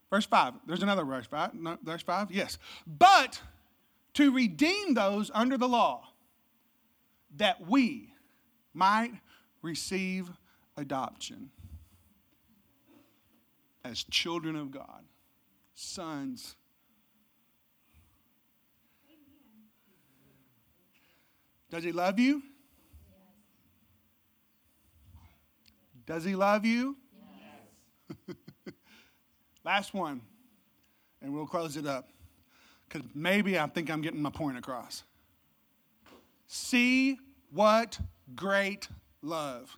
Verse 0.09 0.25
5. 0.25 0.53
There's 0.65 0.83
another 0.83 1.03
verse 1.03 1.27
5. 1.27 1.53
No, 1.53 1.77
verse 1.83 2.01
5, 2.01 2.31
yes. 2.31 2.57
But 2.87 3.41
to 4.15 4.31
redeem 4.31 4.95
those 4.95 5.29
under 5.33 5.57
the 5.57 5.67
law, 5.67 6.07
that 7.37 7.67
we 7.67 8.13
might 8.73 9.13
receive 9.61 10.29
adoption 10.77 11.51
as 13.85 14.03
children 14.03 14.55
of 14.55 14.71
God, 14.71 15.03
sons. 15.75 16.55
Does 21.69 21.83
he 21.83 21.91
love 21.91 22.19
you? 22.19 22.41
Does 26.09 26.23
he 26.23 26.35
love 26.35 26.65
you? 26.65 26.97
Yes. 28.27 28.35
Last 29.63 29.93
one, 29.93 30.21
and 31.21 31.31
we'll 31.31 31.45
close 31.45 31.77
it 31.77 31.85
up. 31.85 32.09
Because 32.87 33.07
maybe 33.13 33.59
I 33.59 33.67
think 33.67 33.91
I'm 33.91 34.01
getting 34.01 34.19
my 34.19 34.31
point 34.31 34.57
across. 34.57 35.03
See 36.47 37.19
what 37.51 37.99
great 38.35 38.89
love. 39.21 39.77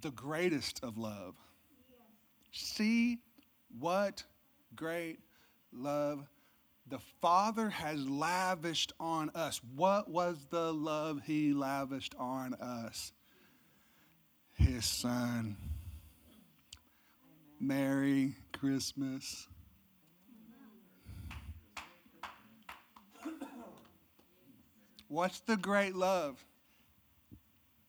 The 0.00 0.12
greatest 0.12 0.84
of 0.84 0.96
love. 0.96 1.34
See 2.52 3.18
what 3.76 4.22
great 4.76 5.18
love 5.72 6.28
the 6.90 6.98
Father 7.20 7.68
has 7.68 8.08
lavished 8.08 8.92
on 8.98 9.30
us. 9.34 9.60
What 9.76 10.08
was 10.08 10.46
the 10.50 10.72
love 10.72 11.20
He 11.24 11.52
lavished 11.52 12.14
on 12.18 12.54
us? 12.54 13.12
His 14.54 14.84
Son. 14.84 15.56
Merry 17.60 18.34
Christmas. 18.52 19.48
What's 25.08 25.40
the 25.40 25.56
great 25.56 25.94
love? 25.94 26.44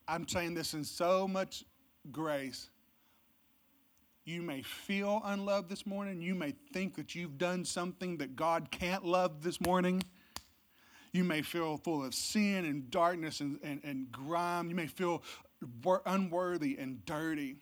I'm 0.08 0.28
saying 0.28 0.56
this 0.56 0.74
in 0.74 0.84
so 0.84 1.28
much 1.28 1.64
grace. 2.12 2.70
You 4.30 4.44
may 4.44 4.62
feel 4.62 5.24
unloved 5.26 5.70
this 5.70 5.88
morning. 5.88 6.22
You 6.22 6.36
may 6.36 6.54
think 6.72 6.98
that 6.98 7.16
you've 7.16 7.40
done 7.40 7.66
something 7.66 8.18
that 8.18 8.36
God 8.36 8.70
can't 8.70 9.04
love 9.04 9.42
this 9.42 9.60
morning. 9.60 10.04
You 11.12 11.24
may 11.24 11.42
feel 11.42 11.78
full 11.78 12.06
of 12.06 12.14
sin 12.14 12.64
and 12.64 12.92
darkness 12.92 13.40
and, 13.40 13.58
and, 13.64 13.82
and 13.84 14.12
grime. 14.12 14.70
You 14.70 14.76
may 14.76 14.86
feel 14.86 15.24
unworthy 16.06 16.78
and 16.78 17.04
dirty. 17.06 17.56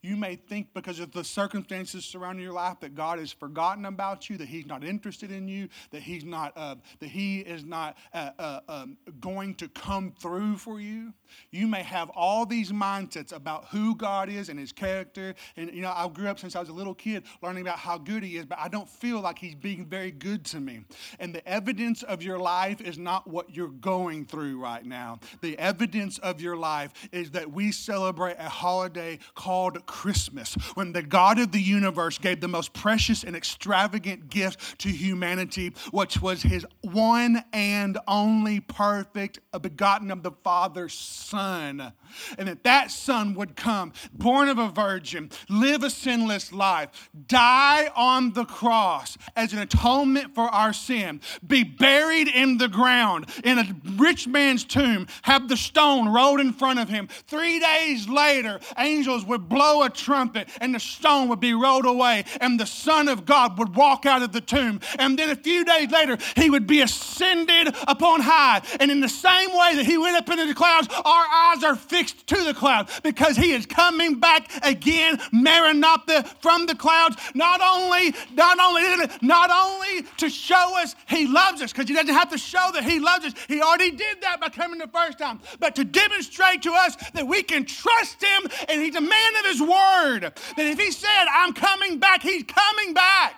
You 0.00 0.16
may 0.16 0.36
think 0.36 0.72
because 0.74 1.00
of 1.00 1.10
the 1.10 1.24
circumstances 1.24 2.04
surrounding 2.04 2.44
your 2.44 2.52
life 2.52 2.78
that 2.80 2.94
God 2.94 3.18
has 3.18 3.32
forgotten 3.32 3.84
about 3.84 4.30
you, 4.30 4.36
that 4.38 4.46
He's 4.46 4.64
not 4.64 4.84
interested 4.84 5.32
in 5.32 5.48
you, 5.48 5.68
that 5.90 6.02
He's 6.02 6.24
not, 6.24 6.52
uh, 6.56 6.76
that 7.00 7.08
He 7.08 7.40
is 7.40 7.64
not 7.64 7.98
uh, 8.14 8.30
uh, 8.38 8.60
um, 8.68 8.96
going 9.18 9.56
to 9.56 9.68
come 9.68 10.12
through 10.20 10.56
for 10.58 10.80
you. 10.80 11.12
You 11.50 11.66
may 11.66 11.82
have 11.82 12.10
all 12.10 12.46
these 12.46 12.70
mindsets 12.70 13.32
about 13.32 13.66
who 13.66 13.96
God 13.96 14.28
is 14.28 14.50
and 14.50 14.58
His 14.58 14.70
character. 14.70 15.34
And 15.56 15.74
you 15.74 15.82
know, 15.82 15.92
I 15.92 16.08
grew 16.08 16.28
up 16.28 16.38
since 16.38 16.54
I 16.54 16.60
was 16.60 16.68
a 16.68 16.74
little 16.74 16.94
kid 16.94 17.24
learning 17.42 17.62
about 17.62 17.80
how 17.80 17.98
good 17.98 18.22
He 18.22 18.36
is, 18.36 18.46
but 18.46 18.58
I 18.60 18.68
don't 18.68 18.88
feel 18.88 19.20
like 19.20 19.36
He's 19.36 19.56
being 19.56 19.84
very 19.84 20.12
good 20.12 20.44
to 20.46 20.60
me. 20.60 20.84
And 21.18 21.34
the 21.34 21.46
evidence 21.48 22.04
of 22.04 22.22
your 22.22 22.38
life 22.38 22.80
is 22.80 22.98
not 22.98 23.26
what 23.26 23.52
you're 23.52 23.66
going 23.68 24.26
through 24.26 24.60
right 24.62 24.86
now. 24.86 25.18
The 25.40 25.58
evidence 25.58 26.18
of 26.18 26.40
your 26.40 26.56
life 26.56 26.92
is 27.10 27.32
that 27.32 27.50
we 27.50 27.72
celebrate 27.72 28.36
a 28.38 28.48
holiday 28.48 29.18
called 29.34 29.86
Christmas, 29.88 30.54
when 30.74 30.92
the 30.92 31.02
God 31.02 31.40
of 31.40 31.50
the 31.50 31.60
universe 31.60 32.18
gave 32.18 32.40
the 32.40 32.46
most 32.46 32.72
precious 32.72 33.24
and 33.24 33.34
extravagant 33.34 34.28
gift 34.28 34.78
to 34.80 34.90
humanity, 34.90 35.72
which 35.90 36.20
was 36.22 36.42
his 36.42 36.64
one 36.82 37.42
and 37.52 37.98
only 38.06 38.60
perfect, 38.60 39.40
uh, 39.52 39.58
begotten 39.58 40.12
of 40.12 40.22
the 40.22 40.30
Father's 40.44 40.94
Son. 40.94 41.92
And 42.38 42.48
that 42.48 42.64
that 42.64 42.90
Son 42.90 43.34
would 43.34 43.56
come, 43.56 43.92
born 44.12 44.48
of 44.48 44.58
a 44.58 44.68
virgin, 44.68 45.30
live 45.48 45.82
a 45.82 45.90
sinless 45.90 46.52
life, 46.52 47.10
die 47.26 47.90
on 47.96 48.32
the 48.34 48.44
cross 48.44 49.16
as 49.34 49.52
an 49.52 49.58
atonement 49.58 50.34
for 50.34 50.44
our 50.44 50.72
sin, 50.72 51.20
be 51.46 51.64
buried 51.64 52.28
in 52.28 52.58
the 52.58 52.68
ground 52.68 53.26
in 53.42 53.58
a 53.58 53.64
rich 53.96 54.28
man's 54.28 54.64
tomb, 54.64 55.06
have 55.22 55.48
the 55.48 55.56
stone 55.56 56.08
rolled 56.08 56.40
in 56.40 56.52
front 56.52 56.78
of 56.78 56.88
him. 56.88 57.08
Three 57.26 57.58
days 57.58 58.08
later, 58.08 58.60
angels 58.76 59.24
would 59.24 59.48
blow 59.48 59.77
a 59.82 59.90
trumpet 59.90 60.48
and 60.60 60.74
the 60.74 60.80
stone 60.80 61.28
would 61.28 61.40
be 61.40 61.54
rolled 61.54 61.86
away 61.86 62.24
and 62.40 62.58
the 62.58 62.66
Son 62.66 63.08
of 63.08 63.24
God 63.24 63.58
would 63.58 63.74
walk 63.74 64.06
out 64.06 64.22
of 64.22 64.32
the 64.32 64.40
tomb. 64.40 64.80
And 64.98 65.18
then 65.18 65.30
a 65.30 65.36
few 65.36 65.64
days 65.64 65.90
later, 65.90 66.18
he 66.36 66.50
would 66.50 66.66
be 66.66 66.80
ascended 66.80 67.74
upon 67.86 68.20
high. 68.20 68.62
And 68.80 68.90
in 68.90 69.00
the 69.00 69.08
same 69.08 69.50
way 69.50 69.76
that 69.76 69.86
he 69.86 69.98
went 69.98 70.16
up 70.16 70.28
into 70.28 70.46
the 70.46 70.54
clouds, 70.54 70.88
our 71.04 71.26
eyes 71.26 71.64
are 71.64 71.76
fixed 71.76 72.26
to 72.28 72.44
the 72.44 72.54
clouds 72.54 73.00
because 73.02 73.36
he 73.36 73.52
is 73.52 73.66
coming 73.66 74.20
back 74.20 74.50
again, 74.62 75.20
Maranatha, 75.32 76.24
from 76.40 76.66
the 76.66 76.74
clouds, 76.74 77.16
not 77.34 77.60
only, 77.60 78.14
not 78.34 78.58
only, 78.60 78.82
not 79.20 79.50
only 79.50 80.02
to 80.18 80.28
show 80.28 80.80
us 80.80 80.94
he 81.08 81.26
loves 81.26 81.62
us, 81.62 81.72
because 81.72 81.88
he 81.88 81.94
doesn't 81.94 82.14
have 82.14 82.30
to 82.30 82.38
show 82.38 82.70
that 82.74 82.84
he 82.84 82.98
loves 82.98 83.26
us. 83.26 83.32
He 83.46 83.60
already 83.60 83.90
did 83.90 84.20
that 84.22 84.40
by 84.40 84.48
coming 84.48 84.78
the 84.78 84.88
first 84.88 85.18
time. 85.18 85.40
But 85.58 85.74
to 85.76 85.84
demonstrate 85.84 86.62
to 86.62 86.72
us 86.72 86.96
that 87.14 87.26
we 87.26 87.42
can 87.42 87.64
trust 87.64 88.22
him 88.22 88.50
and 88.68 88.82
he's 88.82 88.96
a 88.96 89.00
man 89.00 89.36
of 89.40 89.46
his 89.46 89.60
word. 89.68 90.20
That 90.56 90.66
if 90.66 90.78
he 90.78 90.90
said, 90.90 91.26
I'm 91.32 91.52
coming 91.52 91.98
back, 91.98 92.22
he's 92.22 92.44
coming 92.44 92.94
back. 92.94 93.34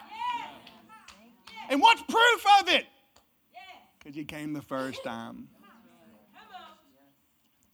And 1.69 1.81
what's 1.81 2.03
proof 2.03 2.45
of 2.61 2.69
it? 2.69 2.87
Because 3.99 4.17
he 4.17 4.25
came 4.25 4.53
the 4.53 4.63
first 4.63 5.05
time. 5.05 5.49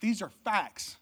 These 0.01 0.23
are 0.23 0.31
facts. 0.45 0.97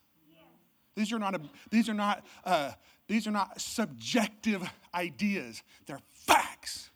These 0.94 1.12
are 1.12 1.18
not, 1.18 1.34
a, 1.34 1.40
these 1.70 1.88
are 1.88 1.94
not, 1.94 2.24
uh, 2.44 2.72
these 3.08 3.26
are 3.26 3.32
not 3.32 3.60
subjective 3.60 4.62
ideas. 4.94 5.62
They're 5.86 5.98
facts. 6.12 6.90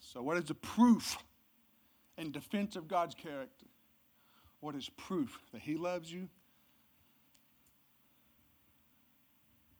So, 0.00 0.22
what 0.22 0.38
is 0.38 0.44
the 0.44 0.54
proof 0.54 1.18
in 2.16 2.32
defense 2.32 2.74
of 2.74 2.88
God's 2.88 3.14
character? 3.14 3.57
What 4.60 4.74
is 4.74 4.90
proof 4.96 5.38
that 5.52 5.62
He 5.62 5.76
loves 5.76 6.12
you? 6.12 6.28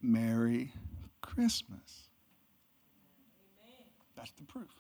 Merry 0.01 0.73
Christmas. 1.21 2.09
Amen. 3.65 3.85
That's 4.17 4.31
the 4.33 4.45
proof. 4.45 4.71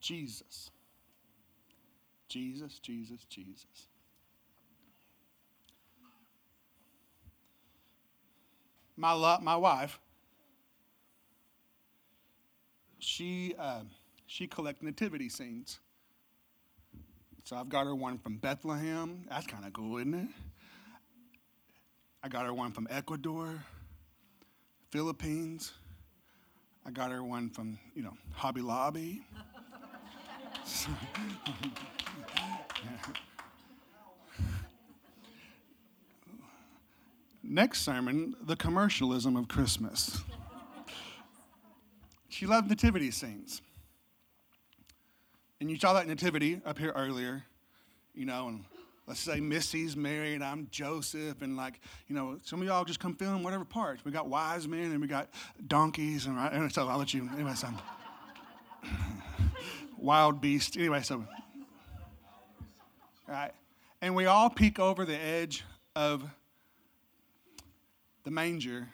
Jesus. 0.00 0.70
Jesus, 2.28 2.78
Jesus, 2.78 3.24
Jesus. 3.28 3.88
My, 8.96 9.12
lo- 9.12 9.38
my 9.42 9.56
wife, 9.56 10.00
she, 12.98 13.54
uh, 13.58 13.80
she 14.26 14.46
collects 14.46 14.82
nativity 14.82 15.28
scenes. 15.28 15.78
So 17.44 17.56
I've 17.56 17.68
got 17.68 17.86
her 17.86 17.94
one 17.94 18.18
from 18.18 18.36
Bethlehem. 18.36 19.24
That's 19.28 19.46
kind 19.46 19.64
of 19.64 19.72
cool, 19.72 19.98
isn't 19.98 20.14
it? 20.14 20.28
I 22.22 22.28
got 22.28 22.46
her 22.46 22.54
one 22.54 22.70
from 22.70 22.86
Ecuador, 22.88 23.64
Philippines. 24.90 25.72
I 26.86 26.92
got 26.92 27.10
her 27.10 27.24
one 27.24 27.50
from, 27.50 27.78
you 27.94 28.02
know, 28.04 28.16
Hobby 28.32 28.60
Lobby. 28.60 29.24
Next 37.42 37.82
sermon, 37.82 38.36
the 38.40 38.54
commercialism 38.54 39.36
of 39.36 39.48
Christmas. 39.48 40.22
She 42.28 42.46
loved 42.46 42.70
nativity 42.70 43.10
scenes. 43.10 43.62
And 45.62 45.70
you 45.70 45.78
saw 45.78 45.92
that 45.92 46.08
nativity 46.08 46.60
up 46.66 46.76
here 46.76 46.90
earlier, 46.90 47.44
you 48.16 48.26
know, 48.26 48.48
and 48.48 48.64
let's 49.06 49.20
say 49.20 49.38
Missy's 49.38 49.94
Mary 49.94 50.34
and 50.34 50.42
I'm 50.42 50.66
Joseph, 50.72 51.40
and 51.40 51.56
like, 51.56 51.78
you 52.08 52.16
know, 52.16 52.40
some 52.42 52.60
of 52.60 52.66
y'all 52.66 52.84
just 52.84 52.98
come 52.98 53.14
film 53.14 53.44
whatever 53.44 53.64
parts. 53.64 54.04
We 54.04 54.10
got 54.10 54.26
wise 54.26 54.66
men 54.66 54.90
and 54.90 55.00
we 55.00 55.06
got 55.06 55.28
donkeys, 55.68 56.26
and, 56.26 56.36
and 56.36 56.72
so 56.72 56.88
I'll 56.88 56.98
let 56.98 57.14
you, 57.14 57.30
anyway, 57.32 57.52
so 57.54 57.68
wild 59.96 60.40
beast. 60.40 60.76
Anyway, 60.76 61.00
so, 61.02 61.24
right. 63.28 63.52
And 64.00 64.16
we 64.16 64.26
all 64.26 64.50
peek 64.50 64.80
over 64.80 65.04
the 65.04 65.16
edge 65.16 65.62
of 65.94 66.28
the 68.24 68.32
manger, 68.32 68.88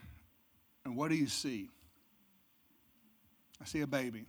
and 0.85 0.99
what 0.99 1.09
do 1.09 1.15
you 1.15 1.29
see? 1.29 1.71
I 3.59 3.65
see 3.65 3.81
a 3.81 3.87
baby. 3.87 4.27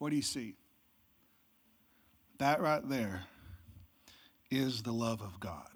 What 0.00 0.08
do 0.08 0.16
you 0.16 0.22
see? 0.22 0.54
That 2.38 2.62
right 2.62 2.80
there 2.88 3.20
is 4.50 4.82
the 4.82 4.92
love 4.92 5.20
of 5.20 5.38
God. 5.38 5.68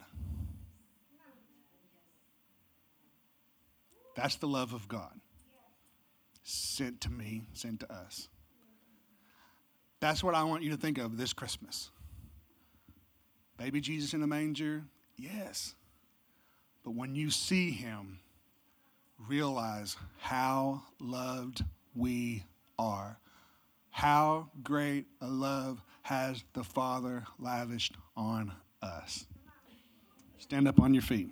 That's 4.17 4.37
the 4.37 4.49
love 4.49 4.73
of 4.73 4.89
God 4.89 5.13
sent 6.43 7.03
to 7.03 7.11
me, 7.11 7.43
sent 7.53 7.81
to 7.81 7.93
us. 7.93 8.29
That's 10.01 10.25
what 10.25 10.35
I 10.35 10.45
want 10.45 10.63
you 10.63 10.71
to 10.71 10.77
think 10.79 10.97
of 10.97 11.19
this 11.19 11.35
Christmas. 11.35 11.91
Baby 13.59 13.83
Jesus 13.83 14.15
in 14.15 14.23
the 14.23 14.27
manger, 14.27 14.85
yes. 15.19 15.75
But 16.83 16.93
when 16.93 17.15
you 17.15 17.31
see 17.31 17.73
him 17.73 18.21
realize 19.19 19.97
how 20.19 20.83
loved 20.99 21.63
we 21.95 22.45
are. 22.79 23.19
How 23.95 24.49
great 24.65 25.07
a 25.21 25.29
love 25.29 25.81
has 26.03 26.43
the 26.53 26.65
Father 26.65 27.23
lavished 27.39 27.97
on 28.17 28.51
us. 28.83 29.25
Stand 30.39 30.67
up 30.67 30.81
on 30.81 30.93
your 30.93 31.03
feet. 31.03 31.31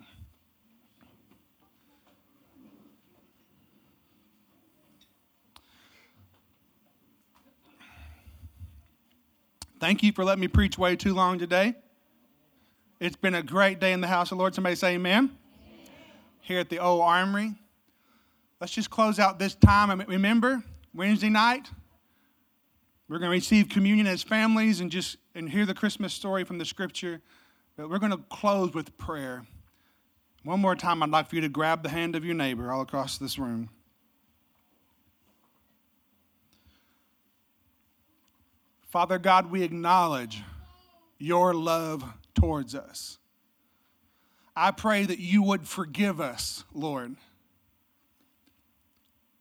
Thank 9.80 10.04
you 10.04 10.12
for 10.12 10.24
letting 10.24 10.40
me 10.40 10.46
preach 10.46 10.78
way 10.78 10.94
too 10.94 11.14
long 11.14 11.40
today. 11.40 11.74
It's 13.00 13.16
been 13.16 13.34
a 13.34 13.42
great 13.42 13.80
day 13.80 13.92
in 13.92 14.00
the 14.00 14.06
house 14.06 14.30
of 14.30 14.38
the 14.38 14.40
Lord. 14.40 14.54
Somebody 14.54 14.76
say 14.76 14.94
amen. 14.94 15.24
amen. 15.24 15.36
Here 16.42 16.60
at 16.60 16.70
the 16.70 16.78
old 16.78 17.02
armory. 17.02 17.54
Let's 18.60 18.72
just 18.72 18.88
close 18.88 19.18
out 19.18 19.40
this 19.40 19.56
time. 19.56 20.00
Remember, 20.06 20.62
Wednesday 20.94 21.28
night, 21.28 21.68
we're 23.12 23.18
going 23.18 23.30
to 23.30 23.36
receive 23.36 23.68
communion 23.68 24.06
as 24.06 24.22
families 24.22 24.80
and 24.80 24.90
just 24.90 25.18
and 25.34 25.50
hear 25.50 25.66
the 25.66 25.74
Christmas 25.74 26.14
story 26.14 26.44
from 26.44 26.56
the 26.56 26.64
scripture. 26.64 27.20
But 27.76 27.90
we're 27.90 27.98
going 27.98 28.12
to 28.12 28.22
close 28.30 28.72
with 28.72 28.96
prayer. 28.96 29.44
One 30.44 30.60
more 30.60 30.74
time, 30.74 31.02
I'd 31.02 31.10
like 31.10 31.28
for 31.28 31.34
you 31.34 31.42
to 31.42 31.50
grab 31.50 31.82
the 31.82 31.90
hand 31.90 32.16
of 32.16 32.24
your 32.24 32.34
neighbor 32.34 32.72
all 32.72 32.80
across 32.80 33.18
this 33.18 33.38
room. 33.38 33.68
Father 38.88 39.18
God, 39.18 39.50
we 39.50 39.62
acknowledge 39.62 40.42
your 41.18 41.52
love 41.52 42.02
towards 42.34 42.74
us. 42.74 43.18
I 44.56 44.70
pray 44.70 45.04
that 45.04 45.18
you 45.18 45.42
would 45.42 45.68
forgive 45.68 46.18
us, 46.18 46.64
Lord. 46.72 47.16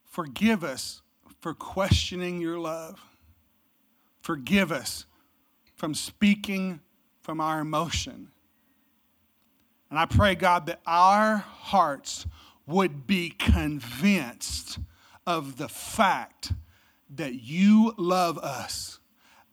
Forgive 0.04 0.62
us 0.62 1.00
for 1.40 1.54
questioning 1.54 2.38
your 2.38 2.58
love. 2.58 3.00
Forgive 4.22 4.72
us 4.72 5.04
from 5.74 5.94
speaking 5.94 6.80
from 7.20 7.40
our 7.40 7.60
emotion. 7.60 8.28
And 9.90 9.98
I 9.98 10.06
pray, 10.06 10.34
God, 10.34 10.66
that 10.66 10.80
our 10.86 11.36
hearts 11.36 12.26
would 12.66 13.06
be 13.06 13.30
convinced 13.30 14.78
of 15.26 15.58
the 15.58 15.68
fact 15.68 16.52
that 17.14 17.34
you 17.34 17.92
love 17.98 18.38
us 18.38 19.00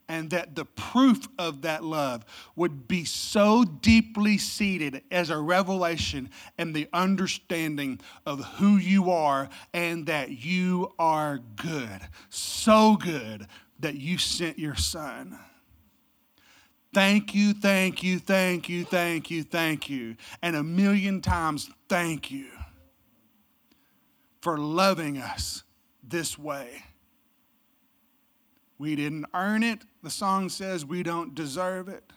and 0.08 0.32
that 0.32 0.56
the 0.56 0.66
proof 0.66 1.28
of 1.38 1.62
that 1.62 1.84
love 1.84 2.26
would 2.56 2.88
be 2.88 3.06
so 3.06 3.64
deeply 3.64 4.38
seated 4.38 5.04
as 5.12 5.30
a 5.30 5.38
revelation 5.38 6.30
and 6.58 6.74
the 6.74 6.88
understanding 6.94 8.00
of 8.26 8.44
who 8.56 8.78
you 8.78 9.12
are 9.12 9.50
and 9.74 10.08
that 10.08 10.30
you 10.44 10.92
are 10.98 11.40
good. 11.56 12.02
So 12.30 12.96
good 12.96 13.46
that 13.80 13.96
you 13.96 14.18
sent 14.18 14.60
your 14.60 14.76
son. 14.76 15.40
Thank 16.94 17.36
you, 17.36 17.54
thank 17.54 18.02
you, 18.04 18.20
thank 18.20 18.68
you, 18.68 18.84
thank 18.84 19.30
you, 19.30 19.44
thank 19.44 19.90
you. 19.90 20.16
And 20.42 20.56
a 20.56 20.64
million 20.64 21.22
times, 21.22 21.70
thank 21.88 22.32
you 22.32 22.48
for 24.42 24.58
loving 24.58 25.18
us 25.18 25.64
this 26.04 26.38
way. 26.38 26.84
We 28.80 28.96
didn't 28.96 29.26
earn 29.34 29.62
it. 29.62 29.82
The 30.02 30.10
song 30.10 30.50
says 30.50 30.86
we 30.86 31.04
don't 31.04 31.36
deserve 31.36 31.90
it. 31.90 32.12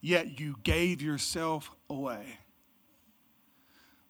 Yet 0.00 0.40
you 0.40 0.56
gave 0.62 1.02
yourself 1.02 1.70
away. 1.90 2.38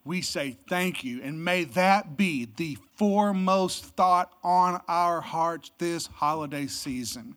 We 0.04 0.20
say 0.20 0.56
thank 0.68 1.04
you, 1.04 1.22
and 1.22 1.44
may 1.44 1.64
that 1.64 2.16
be 2.16 2.48
the 2.56 2.76
foremost 2.96 3.84
thought 3.84 4.32
on 4.42 4.80
our 4.88 5.20
hearts 5.20 5.70
this 5.78 6.06
holiday 6.06 6.66
season. 6.66 7.36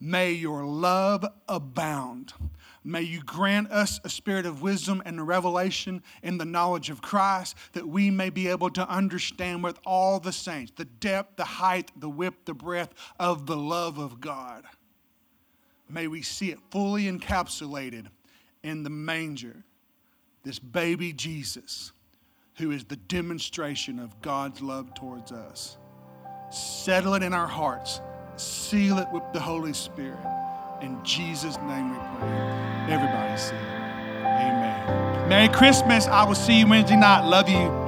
May 0.00 0.32
your 0.32 0.64
love 0.64 1.24
abound. 1.48 2.32
May 2.84 3.02
you 3.02 3.20
grant 3.20 3.70
us 3.72 4.00
a 4.04 4.08
spirit 4.08 4.46
of 4.46 4.62
wisdom 4.62 5.02
and 5.04 5.26
revelation 5.26 6.02
in 6.22 6.38
the 6.38 6.44
knowledge 6.44 6.88
of 6.88 7.02
Christ 7.02 7.56
that 7.72 7.88
we 7.88 8.10
may 8.10 8.30
be 8.30 8.46
able 8.46 8.70
to 8.70 8.88
understand 8.88 9.64
with 9.64 9.78
all 9.84 10.20
the 10.20 10.32
saints 10.32 10.72
the 10.76 10.84
depth, 10.84 11.36
the 11.36 11.44
height, 11.44 11.90
the 11.96 12.08
width, 12.08 12.44
the 12.44 12.54
breadth 12.54 12.94
of 13.18 13.46
the 13.46 13.56
love 13.56 13.98
of 13.98 14.20
God. 14.20 14.64
May 15.90 16.06
we 16.06 16.22
see 16.22 16.50
it 16.50 16.60
fully 16.70 17.04
encapsulated 17.04 18.06
in 18.62 18.84
the 18.84 18.90
manger, 18.90 19.64
this 20.48 20.58
baby 20.58 21.12
Jesus, 21.12 21.92
who 22.56 22.70
is 22.70 22.82
the 22.84 22.96
demonstration 22.96 23.98
of 23.98 24.18
God's 24.22 24.62
love 24.62 24.94
towards 24.94 25.30
us. 25.30 25.76
Settle 26.50 27.12
it 27.12 27.22
in 27.22 27.34
our 27.34 27.46
hearts, 27.46 28.00
seal 28.36 28.96
it 28.96 29.08
with 29.12 29.22
the 29.34 29.40
Holy 29.40 29.74
Spirit. 29.74 30.16
In 30.80 31.04
Jesus' 31.04 31.58
name 31.58 31.90
we 31.90 31.98
pray. 31.98 32.88
Everybody 32.88 33.38
say, 33.38 33.56
Amen. 33.56 35.28
Merry 35.28 35.48
Christmas. 35.48 36.06
I 36.06 36.24
will 36.24 36.34
see 36.34 36.60
you 36.60 36.66
Wednesday 36.66 36.96
night. 36.96 37.28
Love 37.28 37.50
you. 37.50 37.87